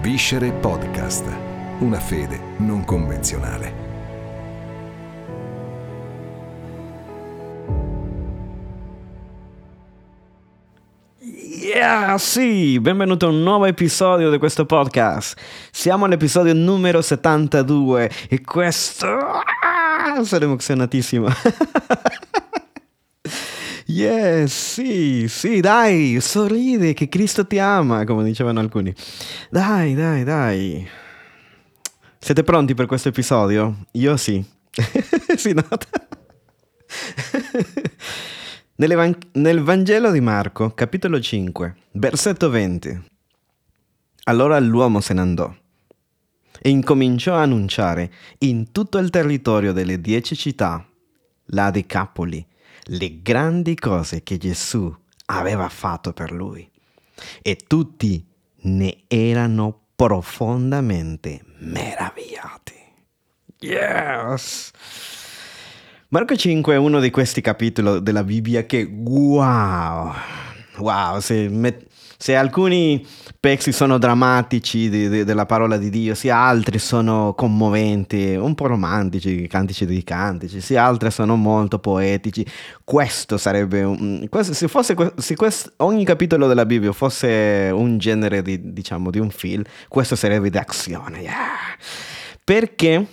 [0.00, 1.26] Viscere Podcast,
[1.80, 3.86] una fede non convenzionale.
[11.18, 15.36] Yeah, sì, benvenuto a un nuovo episodio di questo podcast.
[15.72, 19.08] Siamo all'episodio numero 72 e questo...
[19.08, 21.26] Ah, sono emozionatissimo.
[23.90, 28.94] Yes, sì, sì, dai, sorridi che Cristo ti ama, come dicevano alcuni.
[29.48, 30.86] Dai, dai, dai.
[32.18, 33.86] Siete pronti per questo episodio?
[33.92, 34.44] Io sì.
[35.36, 36.06] si nota?
[38.76, 43.04] Nel Vangelo di Marco, capitolo 5, versetto 20.
[44.24, 45.56] Allora l'uomo se ne andò
[46.60, 50.86] e incominciò a annunciare in tutto il territorio delle dieci città,
[51.52, 52.47] la Decapoli,
[52.90, 54.94] le grandi cose che Gesù
[55.26, 56.68] aveva fatto per lui.
[57.42, 58.24] E tutti
[58.60, 62.74] ne erano profondamente meravigliati.
[63.60, 64.70] Yes!
[66.10, 70.12] Marco 5 è uno di questi capitoli della Bibbia che wow!
[70.78, 73.04] Wow, se, met- se alcuni
[73.48, 78.66] pezzi sono drammatici di, di, della parola di Dio, sia altri sono commoventi, un po'
[78.66, 82.44] romantici, cantici di cantici, sia altri sono molto poetici.
[82.84, 88.42] Questo sarebbe un, questo, se fosse se questo, ogni capitolo della Bibbia fosse un genere
[88.42, 91.20] di, diciamo, di un film, questo sarebbe di azione.
[91.20, 91.34] Yeah.
[92.44, 93.06] Perché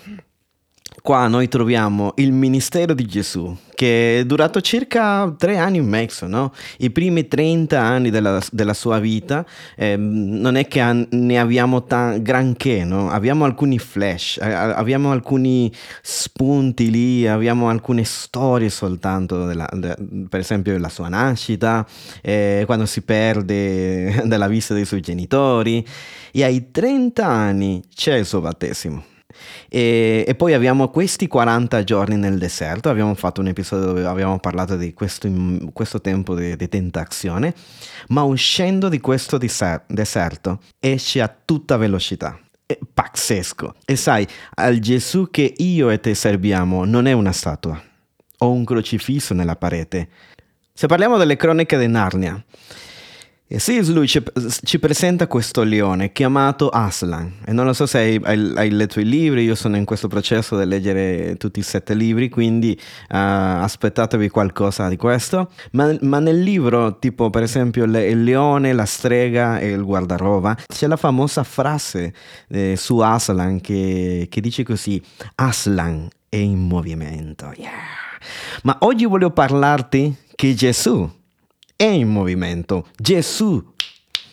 [1.06, 6.26] qua noi troviamo il ministero di Gesù, che è durato circa tre anni e mezzo,
[6.26, 6.52] no?
[6.80, 12.18] I primi 30 anni della, della sua vita, eh, non è che ne abbiamo ta-
[12.18, 13.12] granché, no?
[13.12, 19.98] Abbiamo alcuni flash, abbiamo alcuni spunti lì, abbiamo alcune storie soltanto, della, de-
[20.28, 21.86] per esempio della sua nascita,
[22.24, 25.86] eh, quando si perde dalla vista dei suoi genitori,
[26.32, 29.14] e ai 30 anni c'è il suo battesimo.
[29.70, 34.40] E, e, poi abbiamo questi 40 giorni nel deserto, abbiamo fatto un episodio dove abbiamo
[34.40, 35.30] parlato di questo,
[35.74, 37.54] questo tempo di, di, tentazione,
[38.10, 42.40] ma uscendo di questo deserto esce a tutta velocità.
[42.66, 43.76] È pazzesco.
[43.86, 47.80] E sai, al Gesù che io e te serviamo non è una statua
[48.40, 50.10] o un crocifisso nella parete.
[50.74, 52.44] Se parliamo delle cronache di Narnia,
[53.48, 53.62] e
[53.92, 54.24] lui ci,
[54.64, 57.32] ci, presenta questo leone chiamato Aslan.
[57.46, 60.08] E non lo so se hai, hai, hai, letto i libri, io sono in questo
[60.08, 65.52] processo di leggere tutti i sette libri, quindi uh, aspettatevi qualcosa di questo.
[65.74, 70.58] Ma, ma, nel libro, tipo per esempio le, il leone, la strega e il guardaroba,
[70.66, 72.16] c'è la famosa frase
[72.50, 75.00] eh, su Aslan che, che dice così,
[75.36, 77.54] Aslan è in movimento.
[77.56, 77.70] Yeah.
[78.64, 81.08] Ma oggi voglio parlarti che Gesù
[81.76, 82.88] è in movimento.
[82.98, 83.74] Gesù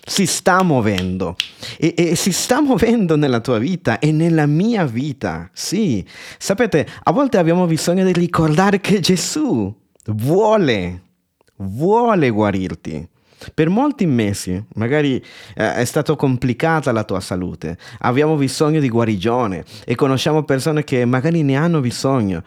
[0.05, 1.37] si sta muovendo
[1.79, 5.49] e, e, si sta muovendo nella tua vita e nella mia vita.
[5.53, 6.05] Sì,
[6.39, 9.75] sapete, a volte abbiamo bisogno di ricordare che Gesù
[10.07, 11.03] vuole,
[11.57, 13.09] vuole guarirti.
[13.55, 15.17] Per molti mesi, magari
[15.55, 21.05] eh, è stata complicata la tua salute, abbiamo bisogno di guarigione e conosciamo persone che
[21.05, 22.45] magari ne hanno bisogno.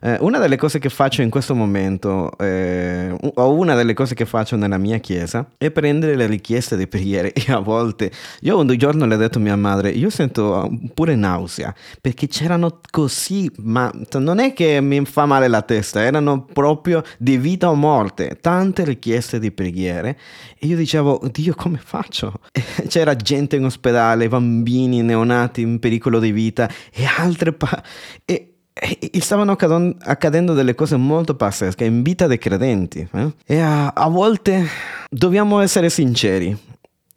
[0.00, 4.26] Eh, una delle cose che faccio in questo momento, eh, o una delle cose che
[4.26, 7.32] faccio nella mia chiesa, è prendere le richieste di preghiere.
[7.48, 8.10] E a volte,
[8.40, 12.80] io un giorno le ho detto a mia madre, io sento pure nausea, perché c'erano
[12.90, 17.74] così, ma non è che mi fa male la testa, erano proprio di vita o
[17.74, 20.18] morte, tante richieste di preghiere.
[20.58, 22.34] E io dicevo, Dio, come faccio?
[22.88, 27.52] C'era gente in ospedale, bambini neonati in pericolo di vita e altre...
[27.52, 27.82] Pa-
[28.24, 33.06] e, e stavano accadendo delle cose molto pazzesche in vita dei credenti.
[33.12, 33.32] Eh?
[33.46, 34.66] E a, a volte
[35.10, 36.56] dobbiamo essere sinceri.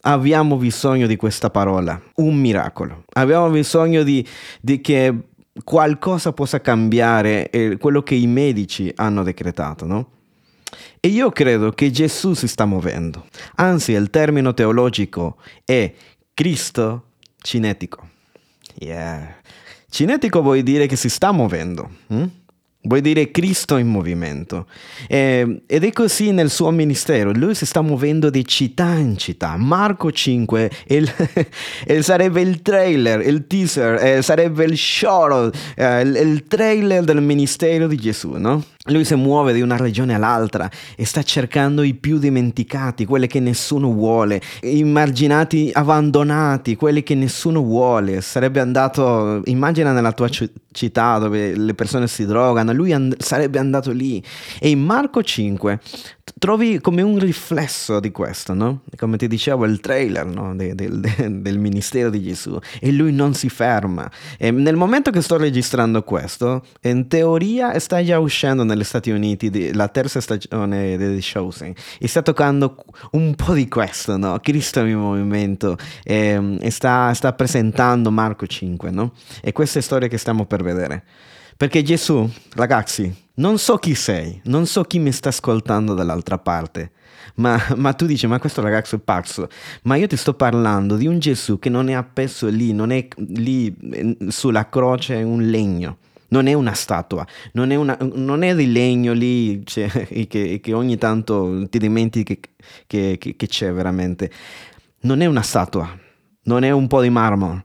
[0.04, 3.04] Abbiamo bisogno di questa parola, un miracolo.
[3.12, 4.26] Abbiamo bisogno di,
[4.60, 5.28] di che
[5.62, 10.08] qualcosa possa cambiare eh, quello che i medici hanno decretato, no?
[10.98, 13.26] E io credo che Gesù si sta muovendo.
[13.56, 15.92] Anzi, il termine teologico è
[16.34, 17.04] Cristo
[17.38, 18.08] cinetico.
[18.78, 19.36] Yeah.
[19.92, 21.90] Cinetico vuol dire che si sta muovendo.
[22.06, 22.24] Hm?
[22.84, 24.66] Vuol dire Cristo in movimento.
[25.06, 27.30] Eh, ed è così nel suo ministero.
[27.30, 29.54] Lui si sta muovendo di città in città.
[29.58, 31.12] Marco 5 il,
[31.88, 37.20] il sarebbe il trailer, il teaser, eh, sarebbe il show, eh, il, il, trailer del
[37.20, 38.64] ministero di Gesù, no?
[38.86, 43.38] Lui si muove di una regione all'altra e sta cercando i più dimenticati, quelli che
[43.38, 48.20] nessuno vuole, i marginati abbandonati, quelli che nessuno vuole.
[48.22, 53.92] Sarebbe andato, immagina nella tua città dove le persone si drogano, lui and- sarebbe andato
[53.92, 54.20] lì.
[54.58, 55.78] E in Marco 5
[56.38, 58.82] trovi come un riflesso di questo, no?
[58.96, 60.54] Come ti dicevo, il trailer no?
[60.54, 64.10] de, de, de, del ministero di Gesù e lui non si ferma.
[64.38, 69.72] E nel momento che sto registrando questo, in teoria sta già uscendo negli Stati Uniti
[69.72, 74.38] la terza stagione di Chosen e sta toccando un po' di questo, no?
[74.40, 79.12] Cristo in movimento e, e sta, sta, presentando Marco 5, no?
[79.42, 81.04] E queste storie che stiamo per vedere.
[81.56, 86.92] Perché Gesù, ragazzi, non so chi sei, non so chi mi sta ascoltando dall'altra parte,
[87.36, 89.48] ma, ma, tu dici, ma questo ragazzo è pazzo,
[89.84, 93.06] ma io ti sto parlando di un Gesù che non è appeso lì, non è
[93.16, 95.98] lì eh, sulla croce un legno,
[96.28, 99.88] non è una statua, non è, una, non è di legno lì cioè,
[100.28, 102.38] che, che, ogni tanto ti dimentichi
[102.86, 104.30] che, che, che c'è veramente.
[105.02, 105.88] Non è una statua,
[106.44, 107.64] non è un po' di marmo,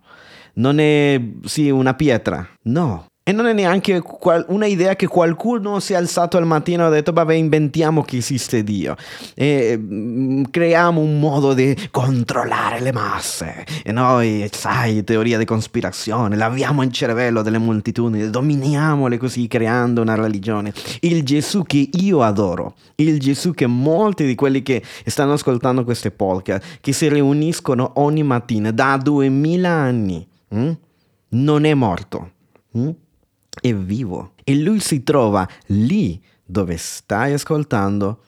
[0.55, 5.81] non è sì, una pietra, no, e non è neanche qual- una idea che qualcuno
[5.81, 8.95] si è alzato al mattino e ha detto, vabbè, inventiamo che esiste Dio.
[9.35, 13.65] E mm, creiamo un modo di controllare le masse.
[13.83, 20.15] E noi, sai, teoria di cospirazione, laviamo il cervello delle moltitudini, dominiamole così, creando una
[20.15, 20.71] religione.
[21.01, 26.11] Il Gesù che io adoro, il Gesù che molti di quelli che stanno ascoltando queste
[26.11, 30.71] podcast, che si riuniscono ogni mattina da duemila anni, hm?
[31.31, 32.31] non è morto.
[32.71, 32.89] Hm?
[33.61, 34.33] È vivo.
[34.43, 38.23] E lui si trova lì dove stai ascoltando,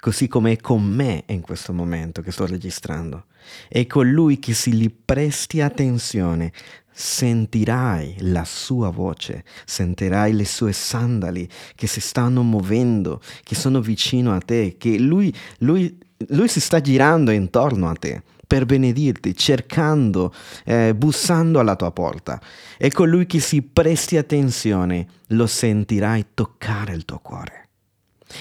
[0.00, 3.26] così come è con me in questo momento che sto registrando.
[3.68, 6.52] È colui che se gli presti attenzione.
[6.92, 14.34] Sentirai la sua voce, sentirai le sue sandali che si stanno muovendo, che sono vicino
[14.34, 15.96] a te, che lui, lui,
[16.28, 22.40] lui si sta girando intorno a te per benedirti, cercando, eh, bussando alla tua porta.
[22.78, 27.68] E colui che si presti attenzione lo sentirai toccare il tuo cuore.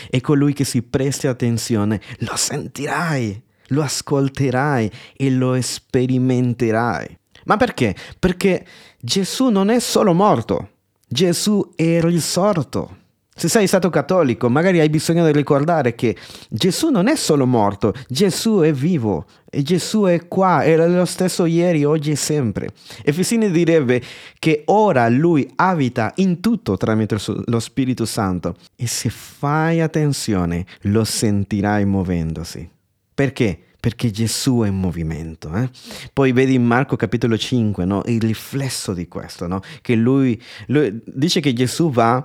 [0.10, 7.20] E colui che si presti attenzione lo sentirai, lo ascolterai e lo sperimenterai.
[7.46, 7.96] Ma perché?
[8.18, 8.66] Perché
[9.00, 10.70] Gesù non è solo morto,
[11.08, 12.98] Gesù è risorto.
[13.40, 16.14] Se sei stato cattolico, magari hai bisogno di ricordare che
[16.50, 21.46] Gesù non è solo morto, Gesù è vivo e Gesù è qua, era lo stesso
[21.46, 22.72] ieri, oggi e sempre.
[23.02, 24.02] Efesini direbbe
[24.40, 27.16] che ora lui abita in tutto tramite
[27.46, 32.70] lo Spirito Santo e se fai attenzione lo sentirai muovendosi.
[33.16, 33.60] Perché?
[33.80, 35.54] Perché Gesù è in movimento.
[35.56, 35.70] Eh?
[36.12, 38.02] Poi vedi in Marco capitolo 5 no?
[38.06, 39.62] il riflesso di questo, no?
[39.82, 42.18] che lui, lui, dice che Gesù va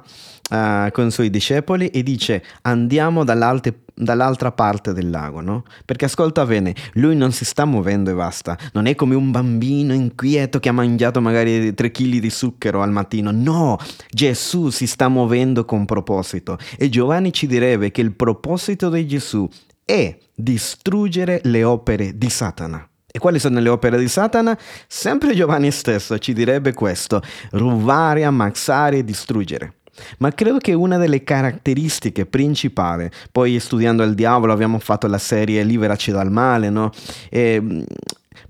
[0.50, 5.62] uh, con i suoi discepoli e dice andiamo dall'altra parte del lago, no?
[5.84, 9.94] Perché ascolta bene, lui non si sta muovendo e basta, non è come un bambino
[9.94, 13.78] inquieto che ha mangiato magari 3 kg di zucchero al mattino, no,
[14.10, 19.48] Gesù si sta muovendo con proposito e Giovanni ci direbbe che il proposito di Gesù
[19.84, 22.86] è distruggere le opere di Satana.
[23.16, 24.58] E quali sono le opere di Satana?
[24.88, 27.22] Sempre Giovanni stesso ci direbbe questo,
[27.52, 29.75] rubare, ammazzare e distruggere.
[30.19, 35.62] Ma credo che una delle caratteristiche principali, poi studiando il diavolo abbiamo fatto la serie
[35.62, 36.90] Liberaci dal male, no?
[37.31, 37.84] E,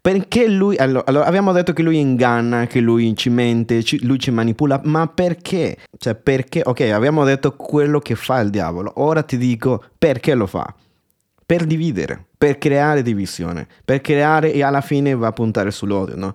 [0.01, 4.31] perché lui, allora, abbiamo detto che lui inganna, che lui ci mente, ci, lui ci
[4.31, 5.77] manipula, ma perché?
[5.99, 10.47] Cioè perché, ok, abbiamo detto quello che fa il diavolo, ora ti dico perché lo
[10.47, 10.75] fa
[11.47, 16.35] per dividere, per creare divisione, per creare e alla fine va a puntare sull'odio, no?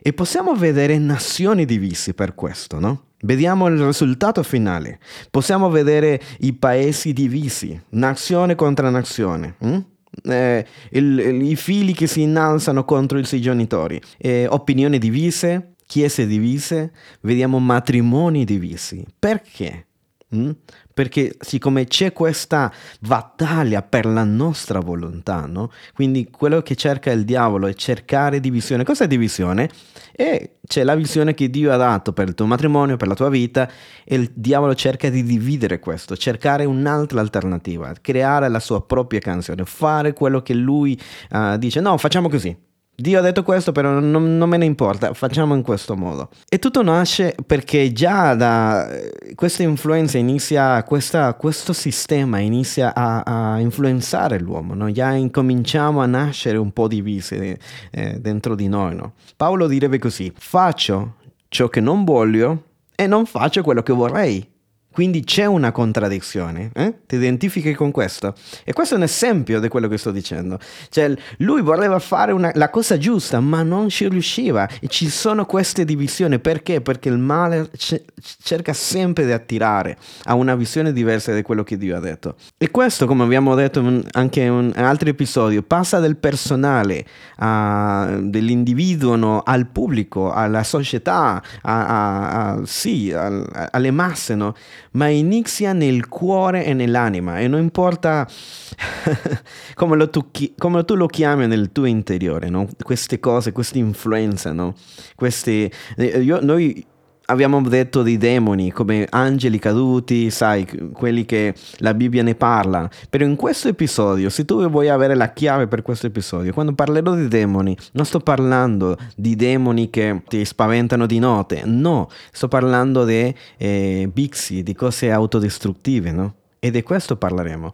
[0.00, 3.02] E possiamo vedere nazioni divise per questo, no?
[3.22, 5.00] Vediamo il risultato finale.
[5.30, 9.56] Possiamo vedere i paesi divisi, nazione contro nazione.
[9.58, 9.78] Hm?
[10.24, 15.74] Eh, il, il, I figli che si innalzano contro i suoi genitori, eh, opinioni divise,
[15.84, 16.92] chiese divise,
[17.22, 19.04] vediamo matrimoni divisi.
[19.18, 19.86] Perché?
[20.34, 20.50] Mm?
[20.98, 25.70] Perché siccome c'è questa battaglia per la nostra volontà, no?
[25.94, 28.82] quindi quello che cerca il diavolo è cercare divisione.
[28.82, 29.70] Cosa è divisione?
[30.10, 33.28] E c'è la visione che Dio ha dato per il tuo matrimonio, per la tua
[33.28, 33.70] vita,
[34.04, 39.64] e il diavolo cerca di dividere questo, cercare un'altra alternativa, creare la sua propria canzone,
[39.66, 41.00] fare quello che lui
[41.30, 42.56] uh, dice, no, facciamo così,
[43.00, 46.30] Dio ha detto questo, però non, non, me ne importa, facciamo in questo modo.
[46.48, 48.90] E tutto nasce perché già da
[49.36, 54.90] questa influenza inizia, questa, questo sistema inizia a, a influenzare l'uomo, no?
[54.90, 57.56] già incominciamo a nascere un po' divisi
[57.92, 58.96] eh, dentro di noi.
[58.96, 59.12] No?
[59.36, 62.64] Paolo direbbe così, faccio ciò che non voglio
[62.96, 64.44] e non faccio quello che vorrei.
[64.90, 66.92] Quindi c'è una contraddizione, eh?
[67.06, 68.34] ti identifichi con questo?
[68.64, 70.58] E questo è un esempio di quello che sto dicendo.
[70.88, 74.68] Cioè, lui voleva fare una, la cosa giusta, ma non ci riusciva.
[74.80, 76.40] E ci sono queste divisioni.
[76.40, 76.80] Perché?
[76.80, 78.02] Perché il male c-
[78.42, 82.34] cerca sempre di attirare a una visione diversa di quello che Dio ha detto.
[82.56, 87.04] E questo, come abbiamo detto anche in altri episodi, passa del personale,
[87.36, 89.42] a, dell'individuo no?
[89.44, 94.34] al pubblico, alla società, a, a, sì, alle masse.
[94.34, 94.56] No?
[94.92, 98.26] Ma inizia nel cuore e nell'anima e non importa
[99.74, 102.68] come, tu, come, tu, lo chiami nel tuo interiore, no?
[102.82, 104.74] queste cose, queste influenze, no?
[105.14, 106.84] queste, eh, io, noi
[107.30, 112.88] abbiamo detto di demoni come angeli caduti, sai, quelli che la Bibbia ne parla.
[113.08, 117.14] Però in questo episodio, se tu vuoi avere la chiave per questo episodio, quando parlerò
[117.14, 123.04] di demoni, non sto parlando di demoni che ti spaventano di notte, no, sto parlando
[123.04, 126.34] di eh, bixi, di cose autodistruttive, no?
[126.60, 127.70] E di questo parleremo.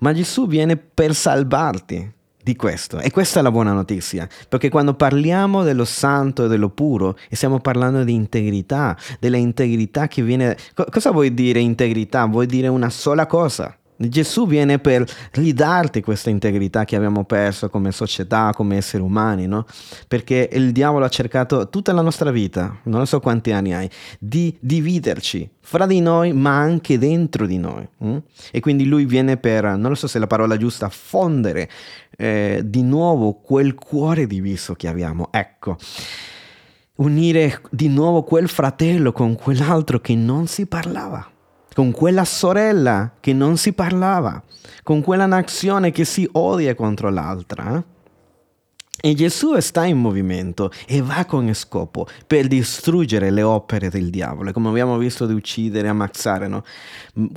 [0.00, 2.14] Ma Gesù viene per salvarti
[2.46, 3.00] di questo.
[3.00, 7.58] E questa è la buona notizia, perché quando parliamo dello santo e dello puro, stiamo
[7.58, 10.56] parlando di integrità, della integrità che viene...
[10.88, 12.24] cosa vuol dire integrità?
[12.26, 17.92] Vuol dire una sola cosa, Gesù viene per ridarti questa integrità che abbiamo perso come
[17.92, 19.64] società, come esseri umani, no?
[20.06, 23.88] Perché il diavolo ha cercato tutta la nostra vita, non so quanti anni hai,
[24.18, 27.88] di dividerci fra di noi, ma anche dentro di noi.
[27.98, 28.16] Hm?
[28.52, 31.68] E quindi lui viene per, non so se è la parola giusta, fondere
[32.16, 35.28] eh, di nuovo quel cuore diviso che abbiamo.
[35.30, 35.76] Ecco
[36.96, 41.30] unire di nuovo quel fratello con quell'altro che non si parlava
[41.76, 44.42] con quella sorella che non si parlava,
[44.82, 47.84] con quella nazione che si odia contro l'altra.
[48.98, 54.52] E Gesù sta in movimento e va con scopo per distruggere le opere del diavolo,
[54.52, 56.48] come abbiamo visto di uccidere, ammazzare.
[56.48, 56.64] No?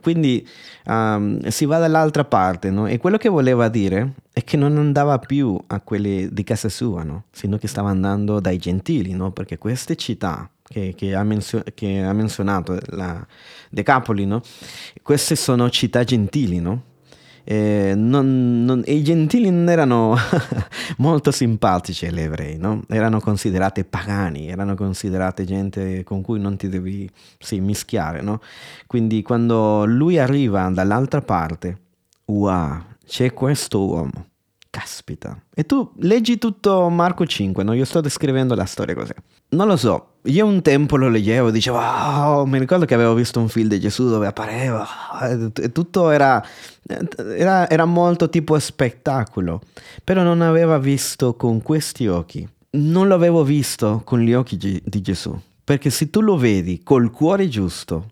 [0.01, 0.47] Quindi
[0.85, 2.87] um, si va dall'altra parte no?
[2.87, 7.03] e quello che voleva dire è che non andava più a quelli di casa sua,
[7.03, 7.25] no?
[7.31, 12.13] sino che stava andando dai gentili, perché queste città che, che, ha, menzio- che ha,
[12.13, 13.25] menzionato, la
[13.69, 14.41] Decapoli, no?
[15.01, 16.83] queste sono città gentili, no?
[17.51, 20.15] Eh, non, non, I gentili non erano
[20.97, 22.83] molto simpatici agli ebrei, no?
[22.87, 28.21] erano considerate pagani, erano considerate gente con cui non ti devi sì, mischiare.
[28.21, 28.39] No?
[28.85, 31.79] Quindi quando lui arriva dall'altra parte,
[32.25, 34.27] wow, c'è questo uomo
[34.69, 35.35] Caspita.
[35.51, 37.73] E tu leggi tutto Marco 5, no?
[37.73, 39.13] Io sto descrivendo la storia così.
[39.51, 43.13] Non lo so, io un tempo lo leggevo e dicevo, oh, mi ricordo che avevo
[43.15, 44.85] visto un film di Gesù dove appariva
[45.55, 46.43] e tutto era,
[46.85, 49.61] era, era molto tipo spettacolo,
[50.03, 52.47] però non aveva visto con questi occhi.
[52.71, 57.47] Non l'avevo visto con gli occhi di Gesù, perché se tu lo vedi col cuore
[57.47, 58.11] giusto,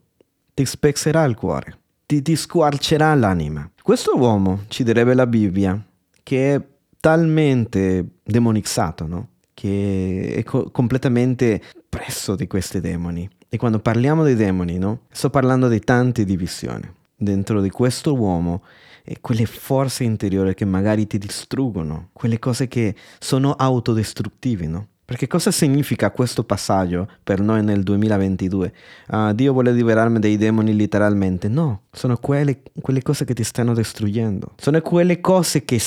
[0.55, 1.77] ti spezzerà il cuore,
[2.07, 3.69] ti, ti squarcerà l'anima.
[3.83, 5.79] Questo uomo, ci direbbe la Bibbia,
[6.23, 6.61] che è
[6.99, 9.27] talmente demonizzato, no?
[9.57, 11.59] Che è co- completamente
[11.89, 13.27] presso di questi demoni.
[13.49, 14.99] E quando parliamo di demoni, no?
[15.09, 18.61] sto parlando di tante divisioni dentro di questo uomo
[19.03, 24.87] e quelle forze interiori che magari ti distruggono, quelle cose che sono autodistruttive, no?
[25.03, 28.67] Perché cosa significa questo passaggio per noi nel 2022?
[28.67, 28.71] Uh,
[29.15, 31.47] ah, Dio vuole liberarmi dai demoni letteralmente?
[31.47, 34.51] No, sono quelle, quelle cose che ti stanno distruggendo.
[34.57, 35.79] Sono quelle cose che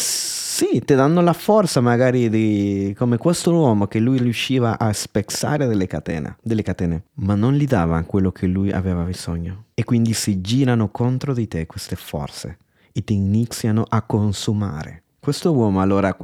[0.61, 2.95] sì, ti danno la forza magari di...
[2.95, 7.65] come questo uomo che lui riusciva a spezzare delle catene, delle catene, ma non gli
[7.65, 9.69] dava quello che lui aveva bisogno.
[9.73, 12.59] E quindi si girano contro di te queste forze
[12.93, 15.05] e ti iniziano a consumare.
[15.19, 16.15] Questo uomo allora,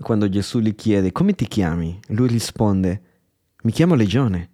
[0.00, 3.02] quando Gesù gli chiede come ti chiami, lui risponde,
[3.64, 4.48] mi chiamo legione,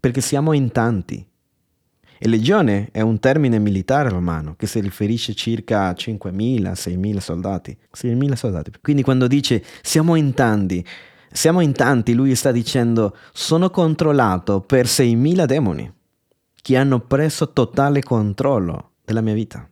[0.00, 1.24] perché siamo in tanti.
[2.22, 7.74] E legione è un termine militare romano che si riferisce circa a 5.000, 6.000 soldati.
[7.96, 8.72] 6.000 soldati.
[8.82, 10.84] Quindi quando dice siamo in tanti,
[11.32, 15.90] siamo in tanti, lui sta dicendo sono controllato per 6.000 demoni
[16.60, 19.66] che hanno preso totale controllo della mia vita.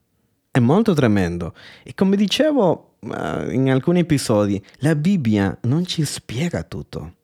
[0.51, 1.53] È molto tremendo.
[1.83, 7.17] E come dicevo uh, in alcuni episodi, la Bibbia non ci spiega tutto.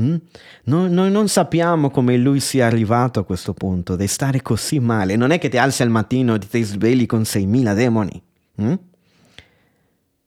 [0.00, 0.16] Mm?
[0.64, 5.16] Noi, noi, non sappiamo come lui sia arrivato a questo punto, di stare così male.
[5.16, 8.22] Non è che ti alzi al mattino e ti svegli con 6.000 demoni.
[8.62, 8.74] Mm?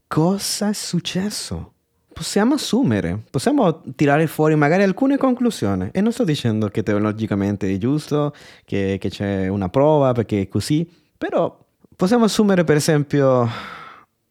[0.07, 1.71] Cosa è successo?
[2.13, 5.89] Possiamo assumere, possiamo tirare fuori magari alcune conclusioni.
[5.91, 8.33] E non sto dicendo che teologicamente è giusto,
[8.65, 10.87] che, che c'è una prova, perché è così,
[11.17, 11.57] però
[11.95, 13.49] possiamo assumere per esempio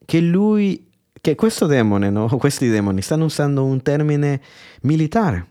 [0.05, 0.92] che lui,
[1.23, 2.27] che questo demone, no?
[2.37, 4.43] questi demoni stanno usando un termine
[4.83, 5.47] militare.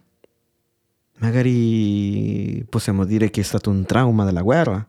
[1.19, 4.85] Magari possiamo dire che è stato un trauma della guerra.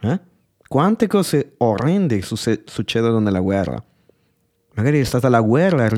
[0.00, 0.20] Eh?
[0.68, 3.82] Quante cose orrende succedono nella guerra.
[4.74, 5.88] Magari è stata la guerra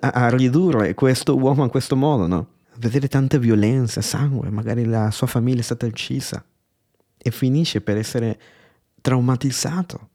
[0.00, 2.46] a ridurre questo uomo in questo modo, no?
[2.76, 6.42] Vedere tante violenze, sangue, magari la sua famiglia è stata uccisa
[7.18, 8.40] e finisce per essere
[9.02, 10.08] traumatizzato.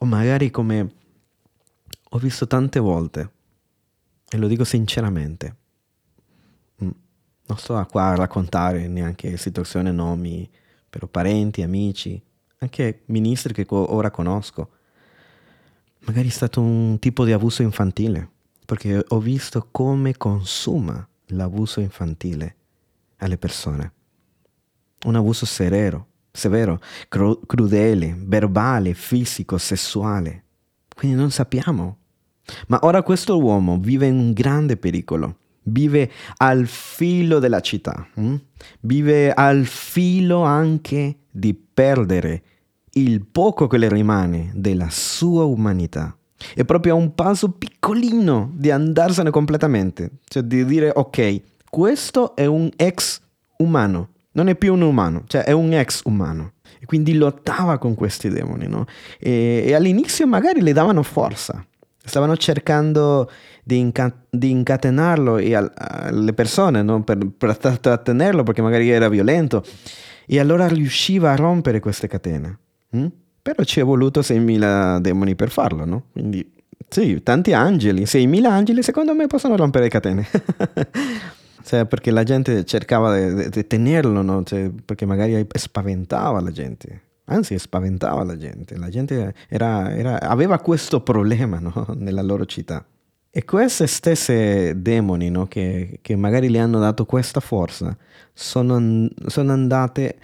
[0.00, 0.90] O magari come
[2.16, 3.30] ho visto tante volte,
[4.28, 5.56] e lo dico sinceramente,
[6.82, 6.90] mm,
[7.46, 10.50] non sto qua a raccontare neanche situazioni, nomi,
[10.88, 12.20] però parenti, amici,
[12.58, 14.70] anche ministri che ora conosco.
[16.06, 18.30] Magari è stato un tipo di abuso infantile,
[18.64, 22.56] perché ho visto come consuma l'abuso infantile
[23.18, 23.92] alle persone.
[25.04, 30.44] Un abuso severo, severo, cru- crudele, verbale, fisico, sessuale.
[30.88, 31.98] Quindi non sappiamo.
[32.68, 35.36] Ma ora questo uomo vive in un grande pericolo.
[35.68, 38.06] Vive al filo della città.
[38.14, 38.34] Hm?
[38.80, 42.42] Vive al filo anche di perdere
[42.92, 46.16] il poco che le rimane della sua umanità.
[46.54, 52.46] È proprio a un passo piccolino di andarsene completamente, cioè di dire ok, questo è
[52.46, 53.20] un ex
[53.58, 56.52] umano, non è più un umano, cioè è un ex umano.
[56.78, 58.84] E quindi lottava con questi demoni, no?
[59.18, 61.64] E, e all'inizio magari le davano forza,
[62.06, 63.30] stavano cercando
[63.62, 67.02] di, inca- di incatenarlo al- alle persone no?
[67.02, 69.64] per, per trattenerlo perché magari era violento.
[70.26, 72.58] E allora riusciva a rompere queste catene.
[72.90, 73.06] Hm?
[73.42, 76.04] Però ci è voluto 6.000 demoni per farlo, no?
[76.12, 76.52] Quindi
[76.88, 80.26] sì, tanti angeli, 6.000 angeli secondo me possono rompere le catene.
[81.62, 84.42] cioè, perché la gente cercava di tenerlo, no?
[84.44, 87.02] Cioè, perché magari spaventava la gente.
[87.26, 88.76] Anzi, spaventava la gente.
[88.76, 91.86] La gente era, era, aveva questo problema no?
[91.96, 92.84] nella loro città.
[93.30, 95.46] E queste stesse demoni no?
[95.46, 97.94] che, che, magari le hanno dato questa forza
[98.32, 100.18] sono, sono andate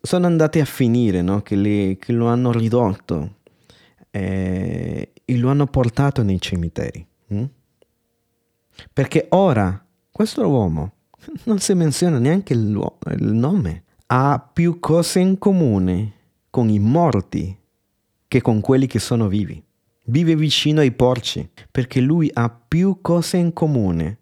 [0.00, 1.42] sono andati a finire, no?
[1.42, 3.36] che, li, che, lo hanno ridotto
[4.10, 7.06] eh, e lo hanno portato nei cimiteri.
[7.28, 7.44] Hm?
[8.92, 10.92] Perché ora questo uomo
[11.44, 13.84] non si menziona neanche il, il nome,
[14.16, 16.12] ha più cose in comune
[16.48, 17.58] con i morti
[18.28, 19.60] che con quelli che sono vivi.
[20.04, 24.18] Vive vicino ai porci perché lui ha più cose in comune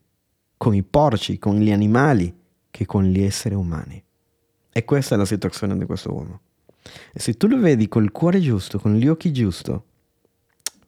[0.57, 2.35] con i porci, con gli animali,
[2.71, 4.03] che con gli esseri umani.
[4.73, 6.41] E questa è la situazione di questo uomo.
[7.13, 9.79] E se tu lo vedi col cuore giusto, con gli occhi giusti,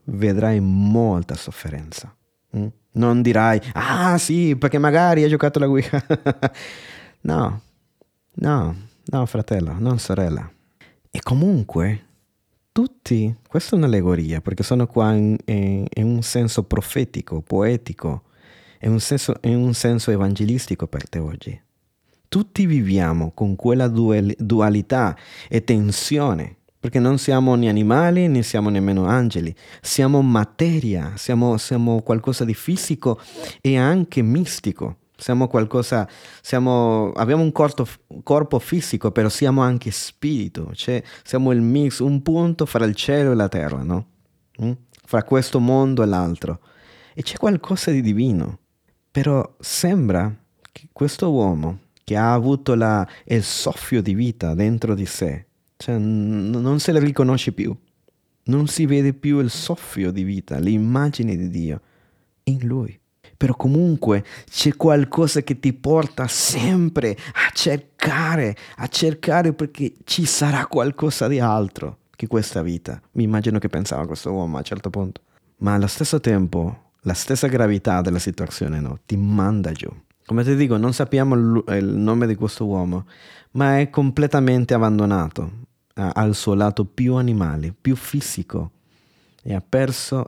[0.04, 2.16] vedrai molta sofferenza.
[2.56, 2.66] Mm?
[2.92, 6.06] Non dirai, ah sì, perché magari hai giocato la guida.
[7.22, 7.60] no,
[8.36, 8.76] no,
[9.06, 10.50] no, fratello, non sorella.
[11.10, 12.06] E comunque,
[12.72, 18.24] tutti, questa è un'allegoria, perché sono qua in, in, in un senso profetico, poetico,
[18.80, 21.62] in un senso, in un senso evangelistico per te oggi
[22.34, 25.16] tutti viviamo con quella dualità
[25.48, 32.02] e tensione, perché non siamo né animali né siamo nemmeno angeli, siamo materia, siamo, siamo
[32.02, 33.20] qualcosa di fisico
[33.60, 34.96] e anche mistico.
[35.16, 36.08] Siamo qualcosa,
[36.42, 37.86] siamo, abbiamo un corpo,
[38.22, 43.32] corpo fisico, però siamo anche spirito, cioè siamo il mix, un punto fra il cielo
[43.32, 44.06] e la terra, no?
[44.62, 44.72] Mm?
[45.04, 46.60] Fra questo mondo e l'altro.
[47.14, 48.58] E c'è qualcosa di divino.
[49.10, 50.34] Però sembra
[50.72, 55.46] che questo uomo che ha avuto la, il soffio di vita dentro di sé,
[55.76, 57.74] cioè, n- non se le riconosce più,
[58.44, 61.80] non si vede più il soffio di vita, l'immagine di Dio
[62.44, 62.98] in lui.
[63.36, 70.66] Però comunque c'è qualcosa che ti porta sempre a cercare, a cercare perché ci sarà
[70.66, 73.00] qualcosa di altro che questa vita.
[73.12, 75.20] Mi immagino che pensava questo uomo a un certo punto.
[75.58, 79.88] Ma allo stesso tempo, la stessa gravità della situazione no, ti manda giù.
[80.26, 83.06] Come ti dico, non sappiamo il nome di questo uomo,
[83.52, 85.50] ma è completamente abbandonato
[85.94, 88.70] al suo lato più animale, più fisico
[89.42, 90.26] e ha perso,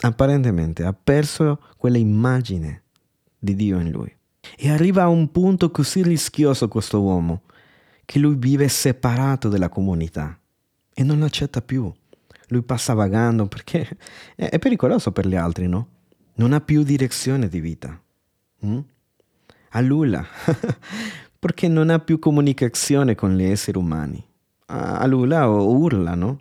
[0.00, 2.82] apparentemente, ha perso quell'immagine
[3.38, 4.14] di Dio in lui.
[4.56, 7.42] E arriva a un punto così rischioso questo uomo
[8.04, 10.38] che lui vive separato dalla comunità
[10.94, 11.92] e non accetta più.
[12.48, 13.86] Lui passa vagando perché
[14.34, 15.88] è pericoloso per gli altri, no?
[16.34, 18.00] Non ha più direzione di vita.
[18.64, 18.78] Mm?
[19.70, 20.24] A nulla,
[21.38, 24.24] perché non ha più comunicazione con gli esseri umani.
[24.66, 26.40] A nulla o urla, no?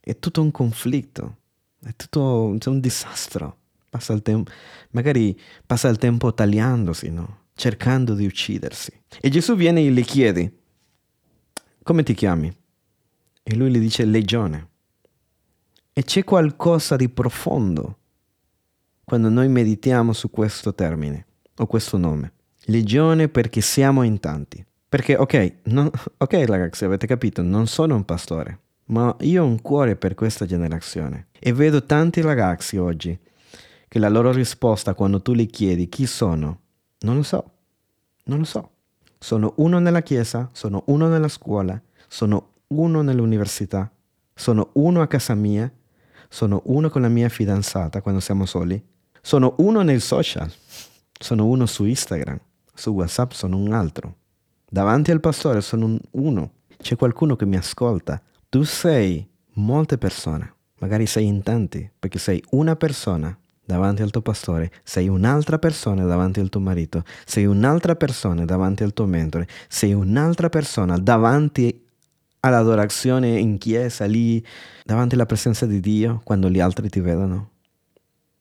[0.00, 1.36] È tutto un conflitto,
[1.82, 3.56] è tutto è un disastro.
[3.90, 4.50] Passa il tempo,
[4.90, 7.46] magari passa il tempo tagliandosi, no?
[7.54, 8.92] Cercando di uccidersi.
[9.20, 10.52] E Gesù viene e le chiede,
[11.82, 12.54] come ti chiami?
[13.42, 14.68] E lui le dice legione.
[15.92, 17.96] E c'è qualcosa di profondo
[19.04, 22.32] quando noi meditiamo su questo termine o questo nome.
[22.64, 24.62] Legione perché siamo in tanti.
[24.86, 29.60] Perché, ok, no, ok ragazzi, avete capito, non sono un pastore, ma io ho un
[29.60, 31.28] cuore per questa generazione.
[31.38, 33.18] E vedo tanti ragazzi oggi
[33.88, 36.60] che la loro risposta quando tu gli chiedi chi sono,
[37.00, 37.50] non lo so,
[38.24, 38.70] non lo so.
[39.18, 43.90] Sono uno nella chiesa, sono uno nella scuola, sono uno nell'università,
[44.34, 45.70] sono uno a casa mia,
[46.28, 48.80] sono uno con la mia fidanzata quando siamo soli,
[49.20, 50.50] sono uno nei social,
[51.18, 52.38] sono uno su Instagram,
[52.72, 54.16] su WhatsApp sono un altro.
[54.70, 56.52] Davanti al pastore sono un uno.
[56.76, 58.22] C'è qualcuno che mi ascolta.
[58.50, 64.22] Tu sei molte persone, magari sei in tanti, perché sei una persona davanti al tuo
[64.22, 69.46] pastore, sei un'altra persona davanti al tuo marito, sei un'altra persona davanti al tuo mentore,
[69.68, 71.84] sei un'altra persona davanti
[72.40, 74.42] all'adorazione in chiesa, lì,
[74.82, 77.50] davanti alla presenza di Dio, quando gli altri ti vedono.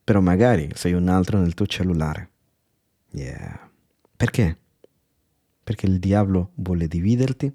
[0.05, 2.29] Però magari sei un altro nel tuo cellulare.
[3.11, 3.69] Yeah.
[4.15, 4.57] Perché?
[5.61, 7.53] Perché il diavolo vuole dividerti.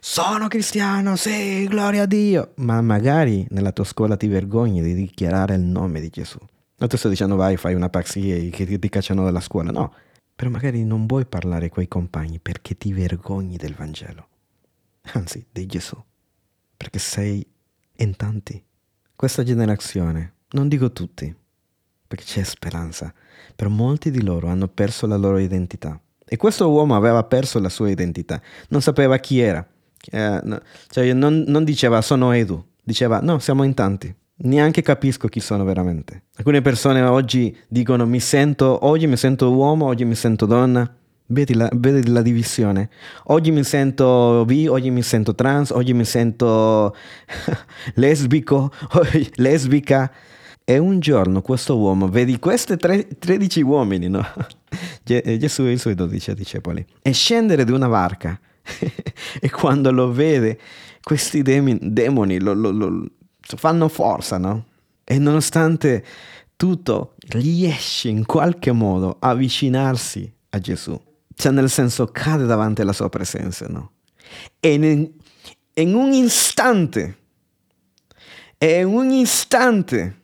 [0.00, 2.52] Sono cristiano, sì, gloria a Dio.
[2.56, 6.38] Ma magari nella tua scuola ti vergogni di dichiarare il nome di Gesù.
[6.76, 9.94] Non ti sto dicendo vai, fai una pazzia e che ti cacciano dalla scuola, no.
[10.34, 14.28] Però magari non vuoi parlare con i compagni perché ti vergogni del Vangelo.
[15.12, 15.96] Anzi, di Gesù.
[16.76, 17.46] Perché sei
[17.96, 18.62] in tanti.
[19.14, 21.32] Questa generazione, non dico tutti,
[22.08, 23.14] perché c'è speranza,
[23.54, 26.00] però molti di loro hanno perso la loro identità.
[26.32, 29.62] E questo uomo aveva perso la sua identità, non sapeva chi era.
[30.10, 34.14] Eh, no, cioè non, non diceva sono Edu, diceva no, siamo in tanti
[34.44, 36.22] neanche capisco chi sono veramente.
[36.36, 40.90] Alcune persone oggi dicono mi sento, oggi mi sento uomo, oggi mi sento donna.
[41.26, 42.88] Vedi la, vedi la divisione.
[43.24, 46.94] Oggi mi sento bi, oggi mi sento trans, oggi mi sento
[47.94, 48.72] lesbico,
[49.36, 50.10] lesbica.
[50.64, 54.24] E un giorno questo uomo, vedi questi 13 uomini, no?
[55.02, 58.38] Gesù e i suoi 12 discepoli, e scendere di una barca.
[59.40, 60.58] e quando lo vede,
[61.02, 63.06] questi demoni lo, lo, lo,
[63.40, 64.66] fanno forza, no?
[65.04, 66.04] E nonostante
[66.56, 71.00] tutto riesce in qualche modo a avvicinarsi a Gesù.
[71.34, 73.92] Cioè nel senso cade davanti alla sua presenza, no?
[74.60, 75.10] E in,
[75.74, 77.18] in un istante,
[78.58, 80.21] in un istante,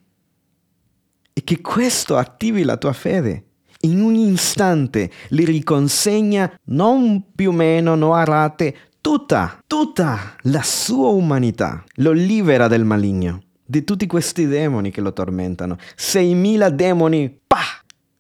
[1.39, 3.45] e che questo attivi la tua fede.
[3.83, 11.85] In un istante li riconsegna non più o meno, rate, tutta, tutta la sua umanità,
[11.97, 15.77] lo libera del maligno, di tutti questi demoni che lo tormentano.
[15.97, 17.63] 6.000 demoni, pa,